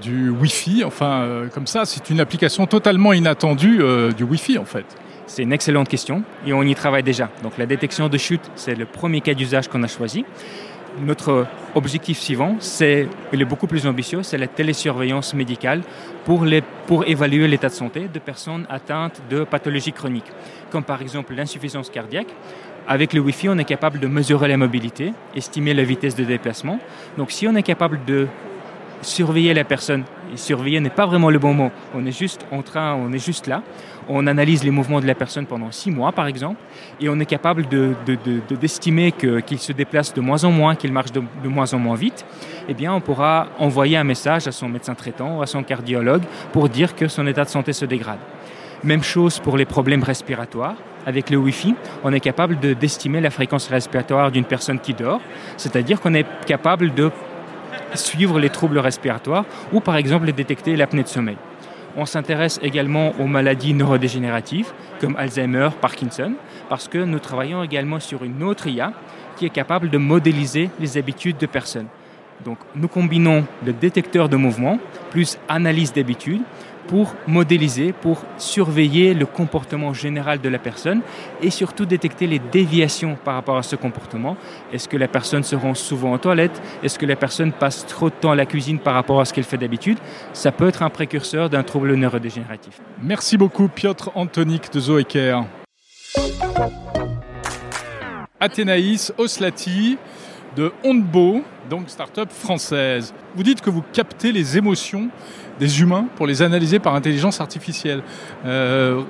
du 0.00 0.30
Wi-Fi, 0.30 0.84
enfin 0.84 1.20
euh, 1.20 1.48
comme 1.48 1.66
ça, 1.66 1.84
c'est 1.84 2.08
une 2.08 2.20
application 2.20 2.66
totalement 2.66 3.12
inattendue 3.12 3.80
euh, 3.82 4.12
du 4.12 4.24
Wi-Fi 4.24 4.56
en 4.56 4.64
fait. 4.64 4.86
C'est 5.28 5.42
une 5.42 5.52
excellente 5.52 5.88
question 5.88 6.22
et 6.46 6.54
on 6.54 6.62
y 6.62 6.74
travaille 6.74 7.02
déjà. 7.02 7.28
Donc 7.42 7.58
la 7.58 7.66
détection 7.66 8.08
de 8.08 8.16
chute, 8.16 8.50
c'est 8.56 8.74
le 8.74 8.86
premier 8.86 9.20
cas 9.20 9.34
d'usage 9.34 9.68
qu'on 9.68 9.82
a 9.82 9.86
choisi. 9.86 10.24
Notre 11.04 11.46
objectif 11.74 12.18
suivant, 12.18 12.56
c'est, 12.60 13.06
il 13.32 13.40
est 13.40 13.44
beaucoup 13.44 13.66
plus 13.66 13.86
ambitieux, 13.86 14.22
c'est 14.22 14.38
la 14.38 14.46
télésurveillance 14.46 15.34
médicale 15.34 15.82
pour, 16.24 16.46
les, 16.46 16.62
pour 16.86 17.06
évaluer 17.06 17.46
l'état 17.46 17.68
de 17.68 17.74
santé 17.74 18.08
de 18.12 18.18
personnes 18.18 18.66
atteintes 18.70 19.20
de 19.28 19.44
pathologies 19.44 19.92
chroniques, 19.92 20.32
comme 20.72 20.82
par 20.82 21.02
exemple 21.02 21.34
l'insuffisance 21.34 21.90
cardiaque. 21.90 22.34
Avec 22.88 23.12
le 23.12 23.20
Wi-Fi, 23.20 23.50
on 23.50 23.58
est 23.58 23.64
capable 23.64 24.00
de 24.00 24.06
mesurer 24.06 24.48
la 24.48 24.56
mobilité, 24.56 25.12
estimer 25.36 25.74
la 25.74 25.84
vitesse 25.84 26.16
de 26.16 26.24
déplacement. 26.24 26.80
Donc 27.18 27.32
si 27.32 27.46
on 27.46 27.54
est 27.54 27.62
capable 27.62 28.00
de 28.06 28.26
surveiller 29.02 29.54
la 29.54 29.64
personne. 29.64 30.04
Surveiller 30.34 30.80
n'est 30.80 30.90
pas 30.90 31.06
vraiment 31.06 31.30
le 31.30 31.38
bon 31.38 31.54
mot. 31.54 31.70
On 31.94 32.04
est 32.04 32.16
juste 32.16 32.46
en 32.52 32.62
train, 32.62 32.94
on 32.94 33.12
est 33.12 33.24
juste 33.24 33.46
là. 33.46 33.62
On 34.08 34.26
analyse 34.26 34.64
les 34.64 34.70
mouvements 34.70 35.00
de 35.00 35.06
la 35.06 35.14
personne 35.14 35.44
pendant 35.44 35.70
six 35.70 35.90
mois, 35.90 36.12
par 36.12 36.26
exemple, 36.26 36.56
et 36.98 37.08
on 37.10 37.20
est 37.20 37.26
capable 37.26 37.66
d'estimer 38.60 39.12
de, 39.20 39.40
qu'il 39.40 39.58
se 39.58 39.72
déplace 39.72 40.14
de 40.14 40.20
moins 40.20 40.44
en 40.44 40.50
moins, 40.50 40.74
qu'il 40.74 40.92
marche 40.92 41.12
de, 41.12 41.22
moins 41.44 41.72
en 41.74 41.78
moins 41.78 41.96
vite. 41.96 42.24
Eh 42.68 42.74
bien, 42.74 42.92
on 42.94 43.00
pourra 43.00 43.48
envoyer 43.58 43.98
un 43.98 44.04
message 44.04 44.46
à 44.46 44.52
son 44.52 44.68
médecin 44.68 44.94
traitant 44.94 45.38
ou 45.38 45.42
à 45.42 45.46
son 45.46 45.62
cardiologue 45.62 46.22
pour 46.52 46.70
dire 46.70 46.94
que 46.96 47.06
son 47.06 47.26
état 47.26 47.44
de 47.44 47.50
santé 47.50 47.74
se 47.74 47.84
dégrade. 47.84 48.18
Même 48.82 49.02
chose 49.02 49.40
pour 49.40 49.56
les 49.56 49.66
problèmes 49.66 50.02
respiratoires. 50.02 50.76
Avec 51.06 51.30
le 51.30 51.38
Wi-Fi, 51.38 51.74
on 52.04 52.12
est 52.12 52.20
capable 52.20 52.58
d'estimer 52.58 53.20
la 53.20 53.30
fréquence 53.30 53.68
respiratoire 53.68 54.30
d'une 54.30 54.44
personne 54.44 54.78
qui 54.78 54.92
dort, 54.92 55.20
c'est-à-dire 55.56 56.00
qu'on 56.00 56.12
est 56.12 56.26
capable 56.44 56.92
de 56.92 57.10
suivre 57.94 58.38
les 58.38 58.50
troubles 58.50 58.78
respiratoires 58.78 59.44
ou 59.72 59.80
par 59.80 59.96
exemple 59.96 60.30
détecter 60.32 60.76
l'apnée 60.76 61.02
de 61.02 61.08
sommeil. 61.08 61.36
On 61.96 62.06
s'intéresse 62.06 62.60
également 62.62 63.12
aux 63.18 63.26
maladies 63.26 63.74
neurodégénératives 63.74 64.72
comme 65.00 65.16
Alzheimer, 65.16 65.70
Parkinson, 65.80 66.34
parce 66.68 66.86
que 66.86 66.98
nous 66.98 67.18
travaillons 67.18 67.62
également 67.62 67.98
sur 67.98 68.24
une 68.24 68.42
autre 68.42 68.66
IA 68.66 68.92
qui 69.36 69.46
est 69.46 69.50
capable 69.50 69.90
de 69.90 69.98
modéliser 69.98 70.70
les 70.78 70.98
habitudes 70.98 71.38
de 71.38 71.46
personnes. 71.46 71.88
Donc 72.44 72.58
nous 72.76 72.88
combinons 72.88 73.44
le 73.64 73.72
détecteur 73.72 74.28
de 74.28 74.36
mouvement 74.36 74.78
plus 75.10 75.38
analyse 75.48 75.92
d'habitude 75.92 76.42
pour 76.88 77.14
modéliser, 77.26 77.92
pour 77.92 78.24
surveiller 78.38 79.14
le 79.14 79.26
comportement 79.26 79.92
général 79.92 80.40
de 80.40 80.48
la 80.48 80.58
personne 80.58 81.02
et 81.42 81.50
surtout 81.50 81.86
détecter 81.86 82.26
les 82.26 82.38
déviations 82.38 83.16
par 83.24 83.34
rapport 83.34 83.58
à 83.58 83.62
ce 83.62 83.76
comportement. 83.76 84.36
Est-ce 84.72 84.88
que 84.88 84.96
la 84.96 85.06
personne 85.06 85.44
se 85.44 85.54
rend 85.54 85.74
souvent 85.74 86.14
aux 86.14 86.18
toilettes? 86.18 86.60
Est-ce 86.82 86.98
que 86.98 87.06
la 87.06 87.14
personne 87.14 87.52
passe 87.52 87.86
trop 87.86 88.08
de 88.08 88.14
temps 88.14 88.32
à 88.32 88.36
la 88.36 88.46
cuisine 88.46 88.78
par 88.78 88.94
rapport 88.94 89.20
à 89.20 89.24
ce 89.26 89.32
qu'elle 89.32 89.44
fait 89.44 89.58
d'habitude? 89.58 89.98
Ça 90.32 90.50
peut 90.50 90.66
être 90.66 90.82
un 90.82 90.90
précurseur 90.90 91.50
d'un 91.50 91.62
trouble 91.62 91.94
neurodégénératif. 91.94 92.80
Merci 93.02 93.36
beaucoup 93.36 93.68
Piotr 93.68 94.10
Antonik 94.14 94.72
de 94.72 94.80
Zoeker. 94.80 95.44
Athénaïs 98.40 99.12
Oslati 99.18 99.98
de 100.56 100.72
Ondbo, 100.84 101.42
donc 101.68 101.88
start-up 101.88 102.30
française. 102.30 103.12
Vous 103.34 103.42
dites 103.42 103.60
que 103.60 103.70
vous 103.70 103.82
captez 103.92 104.32
les 104.32 104.56
émotions 104.56 105.08
des 105.58 105.80
humains 105.80 106.06
pour 106.16 106.26
les 106.26 106.42
analyser 106.42 106.78
par 106.78 106.94
intelligence 106.94 107.40
artificielle. 107.40 108.02
Euh, 108.44 109.02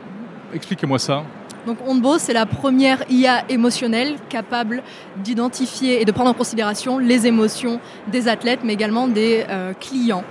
expliquez-moi 0.55 0.99
ça. 0.99 1.23
Donc 1.69 1.87
Ondbo, 1.87 2.17
c'est 2.17 2.33
la 2.33 2.47
première 2.47 3.05
IA 3.11 3.45
émotionnelle 3.51 4.15
capable 4.31 4.83
d'identifier 5.23 6.01
et 6.01 6.07
de 6.07 6.13
prendre 6.13 6.31
en 6.31 6.33
considération 6.33 6.97
les 6.97 7.27
émotions 7.27 7.79
des 8.11 8.27
athlètes, 8.27 8.61
mais 8.65 8.73
également 8.73 9.07
des 9.07 9.45
euh, 9.51 9.75
clients. 9.75 10.25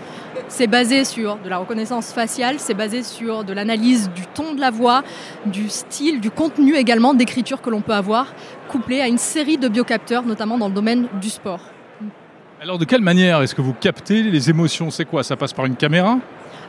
C'est 0.48 0.65
basé 0.65 1.06
sur 1.06 1.38
de 1.38 1.48
la 1.48 1.60
reconnaissance 1.60 2.12
faciale, 2.12 2.56
c'est 2.58 2.74
basé 2.74 3.03
sur 3.03 3.44
de 3.44 3.53
l'analyse 3.53 4.10
du 4.15 4.25
ton 4.25 4.56
de 4.56 4.60
la 4.60 4.72
voix, 4.72 5.03
du 5.46 5.70
style, 5.70 6.22
du 6.22 6.32
contenu 6.32 6.74
également 6.74 7.13
d'écriture 7.13 7.62
que 7.62 7.70
l'on 7.70 7.82
peut 7.82 7.94
avoir, 7.94 8.34
couplé 8.67 9.00
à 9.00 9.08
une 9.08 9.20
série 9.20 9.60
de 9.60 9.67
biocapteurs, 9.67 10.24
notamment 10.25 10.58
dans 10.58 10.70
le 10.70 10.74
domaine 10.74 11.06
du 11.22 11.29
sport. 11.29 11.62
Alors 12.60 12.79
de 12.79 12.86
quelle 12.86 13.01
manière 13.01 13.44
est-ce 13.44 13.53
que 13.53 13.62
vous 13.62 13.74
captez 13.74 14.24
les 14.24 14.50
émotions? 14.50 14.89
C'est 14.89 15.06
quoi? 15.06 15.22
Ça 15.22 15.36
passe 15.36 15.53
par 15.53 15.67
une 15.67 15.75
caméra? 15.75 16.17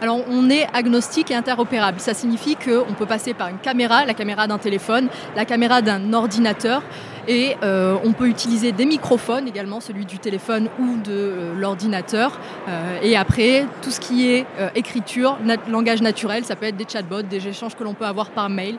Alors 0.01 0.21
on 0.31 0.49
est 0.51 0.67
agnostique 0.73 1.31
et 1.31 1.35
interopérable. 1.35 2.01
Ça 2.01 2.15
signifie 2.15 2.57
qu'on 2.57 2.95
peut 2.95 3.07
passer 3.07 3.35
par 3.35 3.49
une 3.49 3.59
caméra, 3.59 4.05
la 4.05 4.15
caméra 4.15 4.47
d'un 4.47 4.59
téléphone, 4.59 5.09
la 5.37 5.45
caméra 5.45 5.83
d'un 5.83 6.13
ordinateur 6.13 6.83
et 7.29 7.57
euh, 7.63 7.97
on 8.05 8.13
peut 8.13 8.27
utiliser 8.27 8.73
des 8.73 8.87
microphones 8.87 9.47
également, 9.47 9.81
celui 9.81 10.07
du 10.07 10.19
téléphone 10.19 10.69
ou 10.81 10.97
de 11.05 11.13
euh, 11.13 11.55
l'ordinateur. 11.55 12.41
Euh, 12.69 12.99
et 13.03 13.17
après, 13.17 13.67
tout 13.83 13.91
ce 13.91 14.01
qui 14.01 14.31
est 14.31 14.47
écriture, 14.75 15.37
langage 15.69 16.01
naturel, 16.01 16.45
ça 16.45 16.57
peut 16.57 16.67
être 16.67 16.77
des 16.77 16.87
chatbots, 16.91 17.23
des 17.23 17.47
échanges 17.47 17.77
que 17.77 17.85
l'on 17.85 17.95
peut 17.95 18.07
avoir 18.07 18.31
par 18.31 18.49
mail 18.49 18.77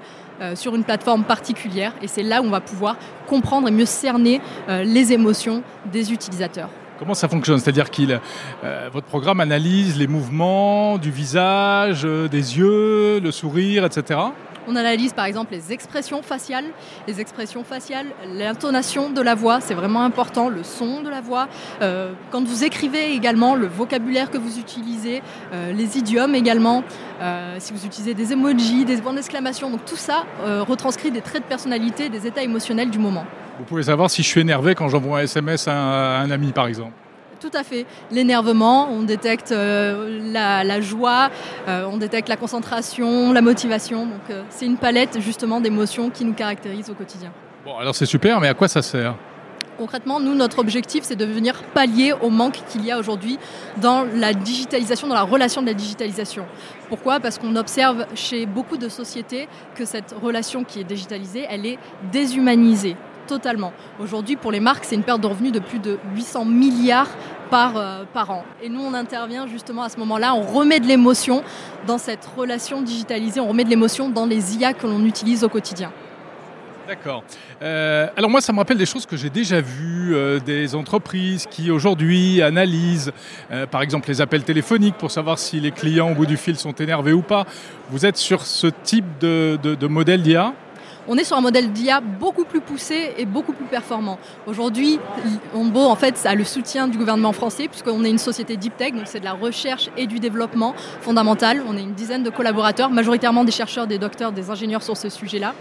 sur 0.55 0.73
une 0.75 0.83
plateforme 0.83 1.23
particulière. 1.25 1.93
Et 2.01 2.07
c'est 2.07 2.23
là 2.23 2.41
où 2.41 2.45
on 2.45 2.49
va 2.49 2.61
pouvoir 2.61 2.95
comprendre 3.27 3.67
et 3.67 3.71
mieux 3.71 3.85
cerner 3.85 4.41
les 4.67 5.13
émotions 5.13 5.63
des 5.91 6.13
utilisateurs. 6.13 6.69
Comment 6.99 7.13
ça 7.13 7.29
fonctionne? 7.29 7.59
C'est-à-dire 7.59 7.89
que 7.89 8.01
euh, 8.61 8.89
votre 8.91 9.07
programme 9.07 9.39
analyse 9.39 9.97
les 9.97 10.07
mouvements 10.07 10.97
du 10.97 11.11
visage, 11.11 12.01
euh, 12.03 12.27
des 12.27 12.57
yeux, 12.57 13.21
le 13.21 13.31
sourire, 13.31 13.85
etc. 13.85 14.19
On 14.67 14.75
analyse 14.75 15.13
par 15.13 15.23
exemple 15.23 15.53
les 15.53 15.71
expressions 15.71 16.21
faciales, 16.21 16.65
les 17.07 17.21
expressions 17.21 17.63
faciales, 17.63 18.07
l'intonation 18.25 19.09
de 19.11 19.21
la 19.21 19.33
voix, 19.33 19.61
c'est 19.61 19.75
vraiment 19.75 20.03
important, 20.03 20.49
le 20.49 20.63
son 20.63 21.01
de 21.01 21.09
la 21.09 21.21
voix. 21.21 21.47
Euh, 21.81 22.11
quand 22.31 22.43
vous 22.43 22.65
écrivez 22.65 23.13
également, 23.13 23.55
le 23.55 23.67
vocabulaire 23.67 24.29
que 24.29 24.37
vous 24.37 24.59
utilisez, 24.59 25.23
les 25.73 25.97
idiomes 25.97 26.35
également, 26.35 26.83
si 27.59 27.71
vous 27.71 27.85
utilisez 27.85 28.13
des 28.13 28.33
emojis, 28.33 28.83
des 28.83 28.97
points 28.97 29.13
d'exclamation, 29.13 29.71
donc 29.71 29.85
tout 29.85 29.95
ça 29.95 30.25
retranscrit 30.45 31.11
des 31.11 31.21
traits 31.21 31.43
de 31.43 31.47
personnalité, 31.47 32.09
des 32.09 32.27
états 32.27 32.43
émotionnels 32.43 32.89
du 32.89 32.99
moment. 32.99 33.25
Vous 33.59 33.65
pouvez 33.65 33.83
savoir 33.83 34.09
si 34.09 34.23
je 34.23 34.27
suis 34.27 34.39
énervé 34.39 34.73
quand 34.73 34.87
j'envoie 34.87 35.19
un 35.19 35.23
SMS 35.23 35.67
à 35.67 35.73
un, 35.73 36.31
ami, 36.31 36.53
par 36.53 36.67
exemple. 36.67 36.93
Tout 37.41 37.51
à 37.53 37.63
fait. 37.63 37.85
L'énervement, 38.09 38.89
on 38.89 39.03
détecte 39.03 39.51
euh, 39.51 40.31
la, 40.31 40.79
joie, 40.79 41.29
euh, 41.67 41.83
on 41.91 41.97
détecte 41.97 42.29
la 42.29 42.37
concentration, 42.37 43.33
la 43.33 43.41
motivation. 43.41 44.05
Donc 44.05 44.29
euh, 44.29 44.43
c'est 44.49 44.65
une 44.65 44.77
palette 44.77 45.19
justement 45.19 45.59
d'émotions 45.59 46.09
qui 46.09 46.23
nous 46.23 46.33
caractérisent 46.33 46.89
au 46.89 46.93
quotidien. 46.93 47.31
Bon, 47.65 47.77
alors 47.77 47.95
c'est 47.95 48.05
super, 48.05 48.39
mais 48.39 48.47
à 48.47 48.53
quoi 48.53 48.69
ça 48.69 48.81
sert? 48.81 49.15
Concrètement, 49.77 50.21
nous, 50.21 50.35
notre 50.35 50.59
objectif, 50.59 51.03
c'est 51.03 51.15
de 51.15 51.25
venir 51.25 51.61
pallier 51.73 52.13
au 52.21 52.29
manque 52.29 52.61
qu'il 52.69 52.85
y 52.85 52.91
a 52.91 52.97
aujourd'hui 52.97 53.39
dans 53.77 54.05
la 54.15 54.33
digitalisation, 54.33 55.07
dans 55.07 55.15
la 55.15 55.23
relation 55.23 55.61
de 55.61 55.67
la 55.67 55.73
digitalisation. 55.73 56.45
Pourquoi? 56.87 57.19
Parce 57.19 57.37
qu'on 57.37 57.55
observe 57.57 58.05
chez 58.15 58.45
beaucoup 58.45 58.77
de 58.77 58.87
sociétés 58.87 59.47
que 59.75 59.83
cette 59.83 60.15
relation 60.21 60.63
qui 60.63 60.79
est 60.79 60.85
digitalisée, 60.85 61.45
elle 61.49 61.65
est 61.65 61.77
déshumanisée 62.11 62.95
totalement. 63.29 63.71
Aujourd'hui, 63.99 64.35
pour 64.35 64.51
les 64.51 64.59
marques, 64.59 64.83
c'est 64.83 64.95
une 64.95 65.03
perte 65.03 65.21
de 65.21 65.27
revenus 65.27 65.51
de 65.51 65.59
plus 65.59 65.79
de 65.79 65.99
800 66.15 66.45
milliards 66.45 67.09
par, 67.51 67.77
euh, 67.77 68.03
par 68.11 68.31
an. 68.31 68.43
Et 68.61 68.69
nous, 68.69 68.81
on 68.81 68.93
intervient 68.93 69.47
justement 69.47 69.83
à 69.83 69.89
ce 69.89 69.97
moment-là, 69.99 70.33
on 70.33 70.41
remet 70.41 70.79
de 70.79 70.87
l'émotion 70.87 71.43
dans 71.85 71.99
cette 71.99 72.25
relation 72.25 72.81
digitalisée, 72.81 73.39
on 73.39 73.47
remet 73.47 73.63
de 73.63 73.69
l'émotion 73.69 74.09
dans 74.09 74.25
les 74.25 74.57
IA 74.57 74.73
que 74.73 74.87
l'on 74.87 75.05
utilise 75.05 75.43
au 75.43 75.49
quotidien. 75.49 75.91
D'accord. 76.87 77.23
Euh, 77.61 78.07
alors 78.17 78.31
moi, 78.31 78.41
ça 78.41 78.51
me 78.51 78.57
rappelle 78.57 78.79
des 78.79 78.87
choses 78.87 79.05
que 79.05 79.15
j'ai 79.15 79.29
déjà 79.29 79.61
vues, 79.61 80.15
euh, 80.15 80.39
des 80.39 80.73
entreprises 80.73 81.45
qui 81.45 81.69
aujourd'hui 81.69 82.41
analysent, 82.41 83.11
par 83.69 83.83
exemple, 83.83 84.09
les 84.09 84.21
appels 84.21 84.43
téléphoniques 84.43 84.95
pour 84.95 85.11
savoir 85.11 85.37
si 85.37 85.59
les 85.59 85.69
clients 85.69 86.09
au 86.11 86.15
bout 86.15 86.25
du 86.25 86.35
fil 86.35 86.57
sont 86.57 86.73
énervés 86.73 87.13
ou 87.13 87.21
pas. 87.21 87.45
Vous 87.91 88.07
êtes 88.07 88.17
sur 88.17 88.41
ce 88.41 88.65
type 88.83 89.05
de, 89.19 89.59
de, 89.61 89.75
de 89.75 89.87
modèle 89.87 90.23
d'IA 90.23 90.55
on 91.09 91.17
est 91.17 91.23
sur 91.23 91.35
un 91.35 91.41
modèle 91.41 91.71
d'IA 91.71 92.01
beaucoup 92.01 92.45
plus 92.45 92.61
poussé 92.61 93.13
et 93.17 93.25
beaucoup 93.25 93.51
plus 93.51 93.65
performant. 93.65 94.19
Aujourd'hui, 94.45 94.99
Onbo 95.55 95.81
en 95.81 95.95
fait 95.95 96.23
a 96.25 96.35
le 96.35 96.43
soutien 96.43 96.87
du 96.87 96.99
gouvernement 96.99 97.33
français 97.33 97.67
puisqu'on 97.67 98.03
est 98.03 98.11
une 98.11 98.19
société 98.19 98.57
deep 98.57 98.77
tech, 98.77 98.93
donc 98.93 99.05
c'est 99.05 99.19
de 99.19 99.25
la 99.25 99.33
recherche 99.33 99.89
et 99.97 100.05
du 100.05 100.19
développement 100.19 100.75
fondamental. 101.01 101.63
On 101.67 101.75
est 101.75 101.81
une 101.81 101.93
dizaine 101.93 102.21
de 102.21 102.29
collaborateurs, 102.29 102.91
majoritairement 102.91 103.43
des 103.43 103.51
chercheurs, 103.51 103.87
des 103.87 103.97
docteurs, 103.97 104.31
des 104.31 104.51
ingénieurs 104.51 104.83
sur 104.83 104.95
ce 104.95 105.09
sujet-là. 105.09 105.55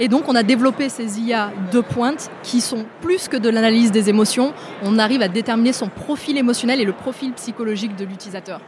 Et 0.00 0.08
donc 0.08 0.26
on 0.26 0.34
a 0.34 0.42
développé 0.42 0.88
ces 0.88 1.20
IA 1.20 1.52
de 1.70 1.80
pointe 1.82 2.30
qui 2.42 2.62
sont 2.62 2.86
plus 3.02 3.28
que 3.28 3.36
de 3.36 3.50
l'analyse 3.50 3.92
des 3.92 4.08
émotions. 4.08 4.54
On 4.82 4.98
arrive 4.98 5.20
à 5.20 5.28
déterminer 5.28 5.74
son 5.74 5.88
profil 5.88 6.38
émotionnel 6.38 6.80
et 6.80 6.84
le 6.84 6.94
profil 6.94 7.34
psychologique 7.34 7.94
de 7.94 8.06
l'utilisateur. 8.06 8.60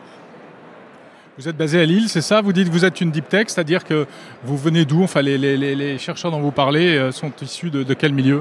Vous 1.38 1.50
êtes 1.50 1.56
basé 1.58 1.78
à 1.78 1.84
Lille, 1.84 2.08
c'est 2.08 2.22
ça? 2.22 2.40
Vous 2.40 2.54
dites 2.54 2.68
que 2.68 2.72
vous 2.72 2.86
êtes 2.86 3.02
une 3.02 3.10
deep 3.10 3.28
tech, 3.28 3.48
c'est-à-dire 3.48 3.84
que 3.84 4.06
vous 4.42 4.56
venez 4.56 4.86
d'où? 4.86 5.02
Enfin, 5.02 5.20
les, 5.20 5.98
chercheurs 5.98 6.30
dont 6.30 6.40
vous 6.40 6.50
parlez 6.50 6.96
euh, 6.96 7.12
sont 7.12 7.30
issus 7.42 7.68
de, 7.68 7.92
quel 7.92 8.14
milieu? 8.14 8.40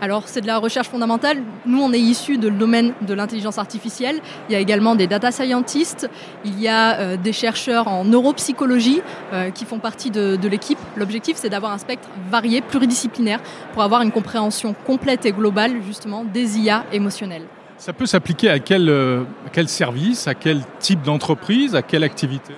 Alors 0.00 0.22
c'est 0.26 0.40
de 0.40 0.46
la 0.46 0.56
recherche 0.56 0.88
fondamentale. 0.88 1.42
Nous, 1.66 1.78
on 1.82 1.92
est 1.92 2.00
issus 2.00 2.38
de 2.38 2.48
le 2.48 2.56
domaine 2.56 2.94
de 3.06 3.12
l'intelligence 3.12 3.58
artificielle. 3.58 4.18
Il 4.48 4.54
y 4.54 4.56
a 4.56 4.60
également 4.60 4.94
des 4.94 5.06
data 5.06 5.30
scientists. 5.30 6.08
Il 6.46 6.58
y 6.58 6.68
a 6.68 6.98
euh, 7.00 7.16
des 7.18 7.34
chercheurs 7.34 7.86
en 7.86 8.06
neuropsychologie 8.06 9.02
euh, 9.34 9.50
qui 9.50 9.66
font 9.66 9.78
partie 9.78 10.10
de, 10.10 10.36
de 10.36 10.48
l'équipe. 10.48 10.78
L'objectif, 10.96 11.36
c'est 11.36 11.50
d'avoir 11.50 11.72
un 11.72 11.78
spectre 11.78 12.08
varié, 12.30 12.62
pluridisciplinaire, 12.62 13.40
pour 13.74 13.82
avoir 13.82 14.00
une 14.00 14.10
compréhension 14.10 14.74
complète 14.86 15.26
et 15.26 15.32
globale 15.32 15.82
justement 15.86 16.24
des 16.24 16.58
IA 16.58 16.86
émotionnelles. 16.94 17.44
Ça 17.84 17.92
peut 17.92 18.06
s'appliquer 18.06 18.48
à 18.48 18.60
quel, 18.60 18.88
euh, 18.88 19.24
quel 19.52 19.68
service, 19.68 20.28
à 20.28 20.34
quel 20.34 20.60
type 20.78 21.02
d'entreprise, 21.02 21.74
à 21.74 21.82
quelle 21.82 22.04
activité? 22.04 22.54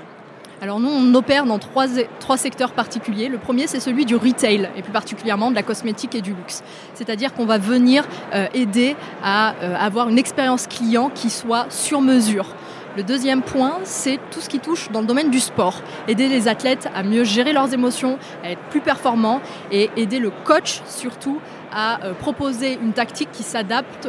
Alors 0.61 0.81
nous, 0.81 0.91
on 0.91 1.15
opère 1.15 1.47
dans 1.47 1.59
trois, 1.59 1.87
trois 2.21 2.37
secteurs 2.37 2.73
particuliers. 2.73 3.31
Le 3.31 3.39
premier, 3.39 3.67
c'est 3.67 3.81
celui 3.81 4.05
du 4.05 4.17
retail, 4.17 4.69
et 4.77 4.83
plus 4.83 4.93
particulièrement 4.93 5.51
de 5.51 5.55
la 5.55 5.63
cosmétique 5.63 6.15
et 6.15 6.21
du 6.21 6.35
luxe. 6.35 6.63
C'est-à-dire 6.93 7.33
qu'on 7.33 7.47
va 7.47 7.57
venir 7.57 8.05
euh, 8.35 8.49
aider 8.53 8.97
à 9.23 9.55
euh, 9.63 9.75
avoir 9.79 10.11
une 10.11 10.19
expérience 10.19 10.67
client 10.67 11.09
qui 11.15 11.31
soit 11.31 11.69
sur 11.71 12.03
mesure. 12.03 12.49
Le 12.95 13.03
deuxième 13.03 13.41
point, 13.41 13.79
c'est 13.83 14.21
tout 14.31 14.41
ce 14.41 14.51
qui 14.51 14.61
touche 14.61 14.91
dans 14.93 15.01
le 15.01 15.07
domaine 15.07 15.31
du 15.31 15.41
sport. 15.41 15.81
Aider 16.07 16.29
les 16.29 16.49
athlètes 16.49 16.89
à 16.95 17.03
mieux 17.03 17.25
gérer 17.25 17.55
leurs 17.55 17.73
émotions, 17.73 18.19
à 18.45 18.51
être 18.51 18.63
plus 18.71 18.81
performants 18.81 19.41
et 19.73 19.91
aider 19.97 20.19
le 20.19 20.31
coach 20.45 20.83
surtout 20.87 21.41
à 21.75 22.05
euh, 22.05 22.15
proposer 22.15 22.79
une 22.81 22.93
tactique 22.93 23.31
qui 23.33 23.43
s'adapte 23.43 24.09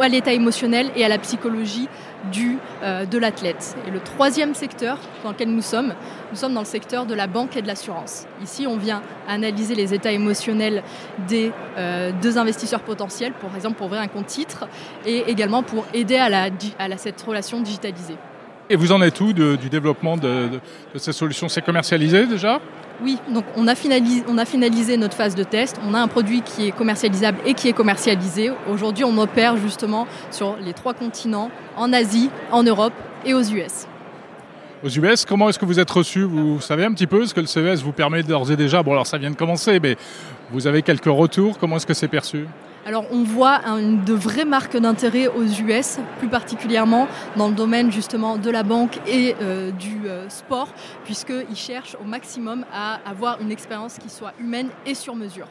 à 0.00 0.08
l'état 0.08 0.32
émotionnel 0.32 0.90
et 0.96 1.04
à 1.04 1.08
la 1.08 1.18
psychologie 1.18 1.88
du, 2.32 2.58
euh, 2.82 3.04
de 3.04 3.18
l'athlète. 3.18 3.76
Et 3.86 3.90
le 3.90 4.00
troisième 4.00 4.54
secteur 4.54 4.98
dans 5.22 5.30
lequel 5.30 5.48
nous 5.48 5.62
sommes, 5.62 5.94
nous 6.32 6.36
sommes 6.36 6.54
dans 6.54 6.60
le 6.60 6.66
secteur 6.66 7.06
de 7.06 7.14
la 7.14 7.26
banque 7.26 7.56
et 7.56 7.62
de 7.62 7.68
l'assurance. 7.68 8.26
Ici, 8.42 8.66
on 8.66 8.76
vient 8.76 9.02
analyser 9.28 9.74
les 9.74 9.94
états 9.94 10.10
émotionnels 10.10 10.82
des 11.28 11.52
euh, 11.78 12.10
deux 12.20 12.36
investisseurs 12.38 12.80
potentiels, 12.80 13.32
par 13.32 13.54
exemple 13.54 13.76
pour 13.76 13.86
ouvrir 13.86 14.02
un 14.02 14.08
compte 14.08 14.26
titre, 14.26 14.66
et 15.06 15.24
également 15.28 15.62
pour 15.62 15.84
aider 15.94 16.16
à, 16.16 16.28
la, 16.28 16.48
à 16.78 16.96
cette 16.96 17.22
relation 17.22 17.60
digitalisée. 17.60 18.16
Et 18.70 18.76
vous 18.76 18.92
en 18.92 19.02
êtes 19.02 19.20
où 19.20 19.32
du 19.34 19.68
développement 19.68 20.16
de, 20.16 20.48
de 20.94 20.98
ces 20.98 21.12
solutions? 21.12 21.48
C'est 21.50 21.60
commercialisé 21.60 22.26
déjà? 22.26 22.60
Oui, 23.02 23.18
donc 23.28 23.44
on 23.56 23.66
a, 23.66 23.74
finalisé, 23.74 24.96
notre 24.96 25.16
phase 25.16 25.34
de 25.34 25.42
test. 25.42 25.80
On 25.88 25.94
a 25.94 25.98
un 25.98 26.08
produit 26.08 26.42
qui 26.42 26.68
est 26.68 26.70
commercialisable 26.70 27.38
et 27.44 27.54
qui 27.54 27.68
est 27.68 27.72
commercialisé. 27.72 28.50
Aujourd'hui, 28.70 29.04
on 29.04 29.16
opère 29.18 29.56
justement 29.56 30.06
sur 30.30 30.56
les 30.64 30.72
trois 30.72 30.94
continents, 30.94 31.50
en 31.76 31.92
Asie, 31.92 32.30
en 32.52 32.62
Europe 32.62 32.92
et 33.24 33.34
aux 33.34 33.42
US. 33.42 33.86
Aux 34.84 34.88
US, 34.88 35.24
comment 35.24 35.48
est-ce 35.48 35.58
que 35.58 35.64
vous 35.64 35.80
êtes 35.80 35.90
reçu? 35.90 36.22
Vous 36.22 36.60
savez 36.60 36.84
un 36.84 36.92
petit 36.92 37.06
peu 37.06 37.26
ce 37.26 37.34
que 37.34 37.40
le 37.40 37.46
CES 37.46 37.82
vous 37.82 37.92
permet 37.92 38.22
d'ores 38.22 38.50
et 38.50 38.56
déjà? 38.56 38.82
Bon, 38.82 38.92
alors 38.92 39.06
ça 39.06 39.18
vient 39.18 39.30
de 39.30 39.36
commencer, 39.36 39.80
mais 39.80 39.96
vous 40.50 40.66
avez 40.66 40.82
quelques 40.82 41.06
retours. 41.06 41.58
Comment 41.58 41.76
est-ce 41.76 41.86
que 41.86 41.94
c'est 41.94 42.08
perçu? 42.08 42.46
Alors 42.86 43.06
on 43.10 43.22
voit 43.22 43.60
de 43.80 44.12
vraies 44.12 44.44
marques 44.44 44.76
d'intérêt 44.76 45.28
aux 45.28 45.44
US, 45.44 45.98
plus 46.18 46.28
particulièrement 46.28 47.08
dans 47.36 47.48
le 47.48 47.54
domaine 47.54 47.90
justement 47.90 48.36
de 48.36 48.50
la 48.50 48.62
banque 48.62 48.98
et 49.06 49.34
euh, 49.40 49.70
du 49.70 50.02
euh, 50.06 50.28
sport, 50.28 50.68
puisqu'ils 51.04 51.56
cherchent 51.56 51.96
au 52.00 52.04
maximum 52.04 52.64
à 52.72 53.00
avoir 53.06 53.40
une 53.40 53.50
expérience 53.50 53.98
qui 53.98 54.10
soit 54.10 54.32
humaine 54.38 54.68
et 54.86 54.94
sur 54.94 55.14
mesure. 55.14 55.46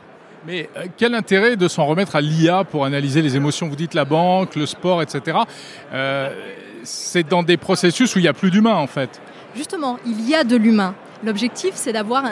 Mais 0.45 0.69
euh, 0.77 0.85
quel 0.97 1.15
intérêt 1.15 1.55
de 1.55 1.67
s'en 1.67 1.85
remettre 1.85 2.15
à 2.15 2.21
l'IA 2.21 2.63
pour 2.63 2.85
analyser 2.85 3.21
les 3.21 3.35
émotions? 3.35 3.67
Vous 3.67 3.75
dites 3.75 3.93
la 3.93 4.05
banque, 4.05 4.55
le 4.55 4.65
sport, 4.65 5.01
etc. 5.01 5.37
c'est 6.83 7.27
dans 7.27 7.43
des 7.43 7.57
processus 7.57 8.15
où 8.15 8.19
il 8.19 8.23
n'y 8.23 8.27
a 8.27 8.33
plus 8.33 8.51
d'humain 8.51 8.75
en 8.75 8.87
fait. 8.87 9.21
Justement, 9.55 9.97
il 10.05 10.27
y 10.27 10.35
a 10.35 10.43
de 10.43 10.55
l'humain. 10.55 10.95
L'objectif, 11.23 11.71
c'est 11.75 11.93
d'avoir 11.93 12.25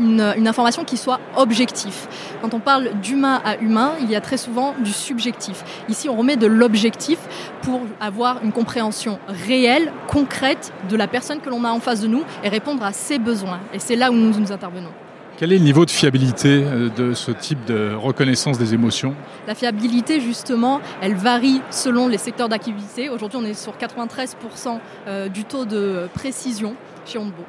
un, 0.00 0.34
une, 0.34 0.48
information 0.48 0.84
qui 0.84 0.96
soit 0.96 1.20
objective. 1.36 2.06
Quand 2.42 2.54
on 2.54 2.60
parle 2.60 2.90
d'humain 3.02 3.40
à 3.44 3.56
humain, 3.58 3.92
il 4.00 4.10
y 4.10 4.16
a 4.16 4.20
très 4.20 4.36
souvent 4.36 4.74
du 4.78 4.92
subjectif. 4.92 5.64
Ici, 5.88 6.08
on 6.08 6.16
remet 6.16 6.36
de 6.36 6.46
l'objectif 6.46 7.18
pour 7.62 7.80
avoir 8.00 8.42
une 8.42 8.52
compréhension 8.52 9.18
réelle, 9.28 9.92
concrète 10.08 10.72
de 10.88 10.96
la 10.96 11.06
personne 11.06 11.40
que 11.40 11.50
l'on 11.50 11.64
a 11.64 11.70
en 11.70 11.80
face 11.80 12.00
de 12.00 12.08
nous 12.08 12.24
et 12.42 12.48
répondre 12.48 12.82
à 12.84 12.92
ses 12.92 13.18
besoins. 13.18 13.60
Et 13.72 13.78
c'est 13.78 13.96
là 13.96 14.10
où 14.10 14.14
nous, 14.14 14.38
nous 14.38 14.52
intervenons. 14.52 14.90
Quel 15.36 15.52
est 15.52 15.58
le 15.58 15.64
niveau 15.64 15.84
de 15.84 15.90
fiabilité 15.90 16.62
euh, 16.64 16.88
de 16.90 17.12
ce 17.12 17.32
type 17.32 17.64
de 17.64 17.92
reconnaissance 17.92 18.56
des 18.56 18.72
émotions? 18.72 19.16
La 19.48 19.56
fiabilité, 19.56 20.20
justement, 20.20 20.80
elle 21.00 21.16
varie 21.16 21.60
selon 21.70 22.06
les 22.06 22.18
secteurs 22.18 22.48
d'activité. 22.48 23.08
Aujourd'hui, 23.08 23.38
on 23.42 23.44
est 23.44 23.54
sur 23.54 23.72
93% 23.76 24.78
euh, 25.08 25.28
du 25.28 25.44
taux 25.44 25.64
de 25.64 26.08
précision 26.14 26.76
chez 27.04 27.18
Onbo. 27.18 27.42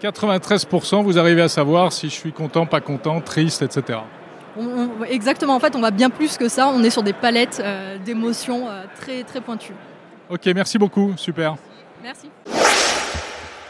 93%, 0.00 1.02
vous 1.02 1.18
arrivez 1.18 1.42
à 1.42 1.48
savoir 1.48 1.92
si 1.92 2.08
je 2.08 2.14
suis 2.14 2.32
content, 2.32 2.66
pas 2.66 2.80
content, 2.80 3.20
triste, 3.20 3.62
etc. 3.62 3.98
exactement, 5.08 5.54
en 5.54 5.60
fait, 5.60 5.76
on 5.76 5.80
va 5.80 5.90
bien 5.90 6.10
plus 6.10 6.36
que 6.36 6.48
ça. 6.48 6.68
On 6.68 6.82
est 6.82 6.90
sur 6.90 7.02
des 7.02 7.12
palettes 7.12 7.60
euh, 7.62 7.98
d'émotions 7.98 8.68
euh, 8.68 8.84
très, 9.00 9.22
très 9.24 9.40
pointues. 9.40 9.74
Ok, 10.28 10.46
merci 10.54 10.78
beaucoup, 10.78 11.12
super. 11.16 11.56
Merci. 12.02 12.30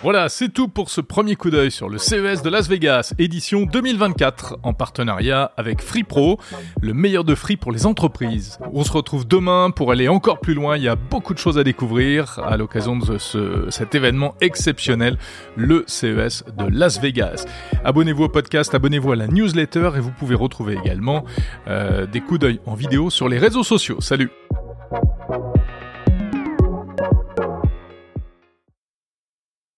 Voilà, 0.02 0.30
c'est 0.30 0.48
tout 0.48 0.68
pour 0.68 0.88
ce 0.88 1.02
premier 1.02 1.36
coup 1.36 1.50
d'œil 1.50 1.70
sur 1.70 1.90
le 1.90 1.98
CES 1.98 2.40
de 2.42 2.48
Las 2.48 2.70
Vegas, 2.70 3.12
édition 3.18 3.66
2024, 3.66 4.60
en 4.62 4.72
partenariat 4.72 5.52
avec 5.58 5.82
Free 5.82 6.04
Pro, 6.04 6.40
le 6.80 6.94
meilleur 6.94 7.22
de 7.22 7.34
Free 7.34 7.58
pour 7.58 7.70
les 7.70 7.84
entreprises. 7.84 8.58
On 8.72 8.82
se 8.82 8.92
retrouve 8.92 9.28
demain 9.28 9.70
pour 9.70 9.92
aller 9.92 10.08
encore 10.08 10.40
plus 10.40 10.54
loin, 10.54 10.78
il 10.78 10.84
y 10.84 10.88
a 10.88 10.96
beaucoup 10.96 11.34
de 11.34 11.38
choses 11.38 11.58
à 11.58 11.64
découvrir 11.64 12.38
à 12.38 12.56
l'occasion 12.56 12.96
de 12.96 13.18
ce, 13.18 13.66
cet 13.68 13.94
événement 13.94 14.34
exceptionnel, 14.40 15.18
le 15.54 15.84
CES 15.86 16.44
de 16.56 16.64
Las 16.70 16.98
Vegas. 16.98 17.44
Abonnez-vous 17.84 18.24
au 18.24 18.28
podcast, 18.30 18.74
abonnez-vous 18.74 19.12
à 19.12 19.16
la 19.16 19.26
newsletter 19.26 19.90
et 19.96 20.00
vous 20.00 20.12
pouvez 20.12 20.34
retrouver 20.34 20.78
également 20.82 21.26
euh, 21.68 22.06
des 22.06 22.22
coups 22.22 22.40
d'œil 22.40 22.58
en 22.64 22.74
vidéo 22.74 23.10
sur 23.10 23.28
les 23.28 23.36
réseaux 23.36 23.64
sociaux. 23.64 24.00
Salut 24.00 24.30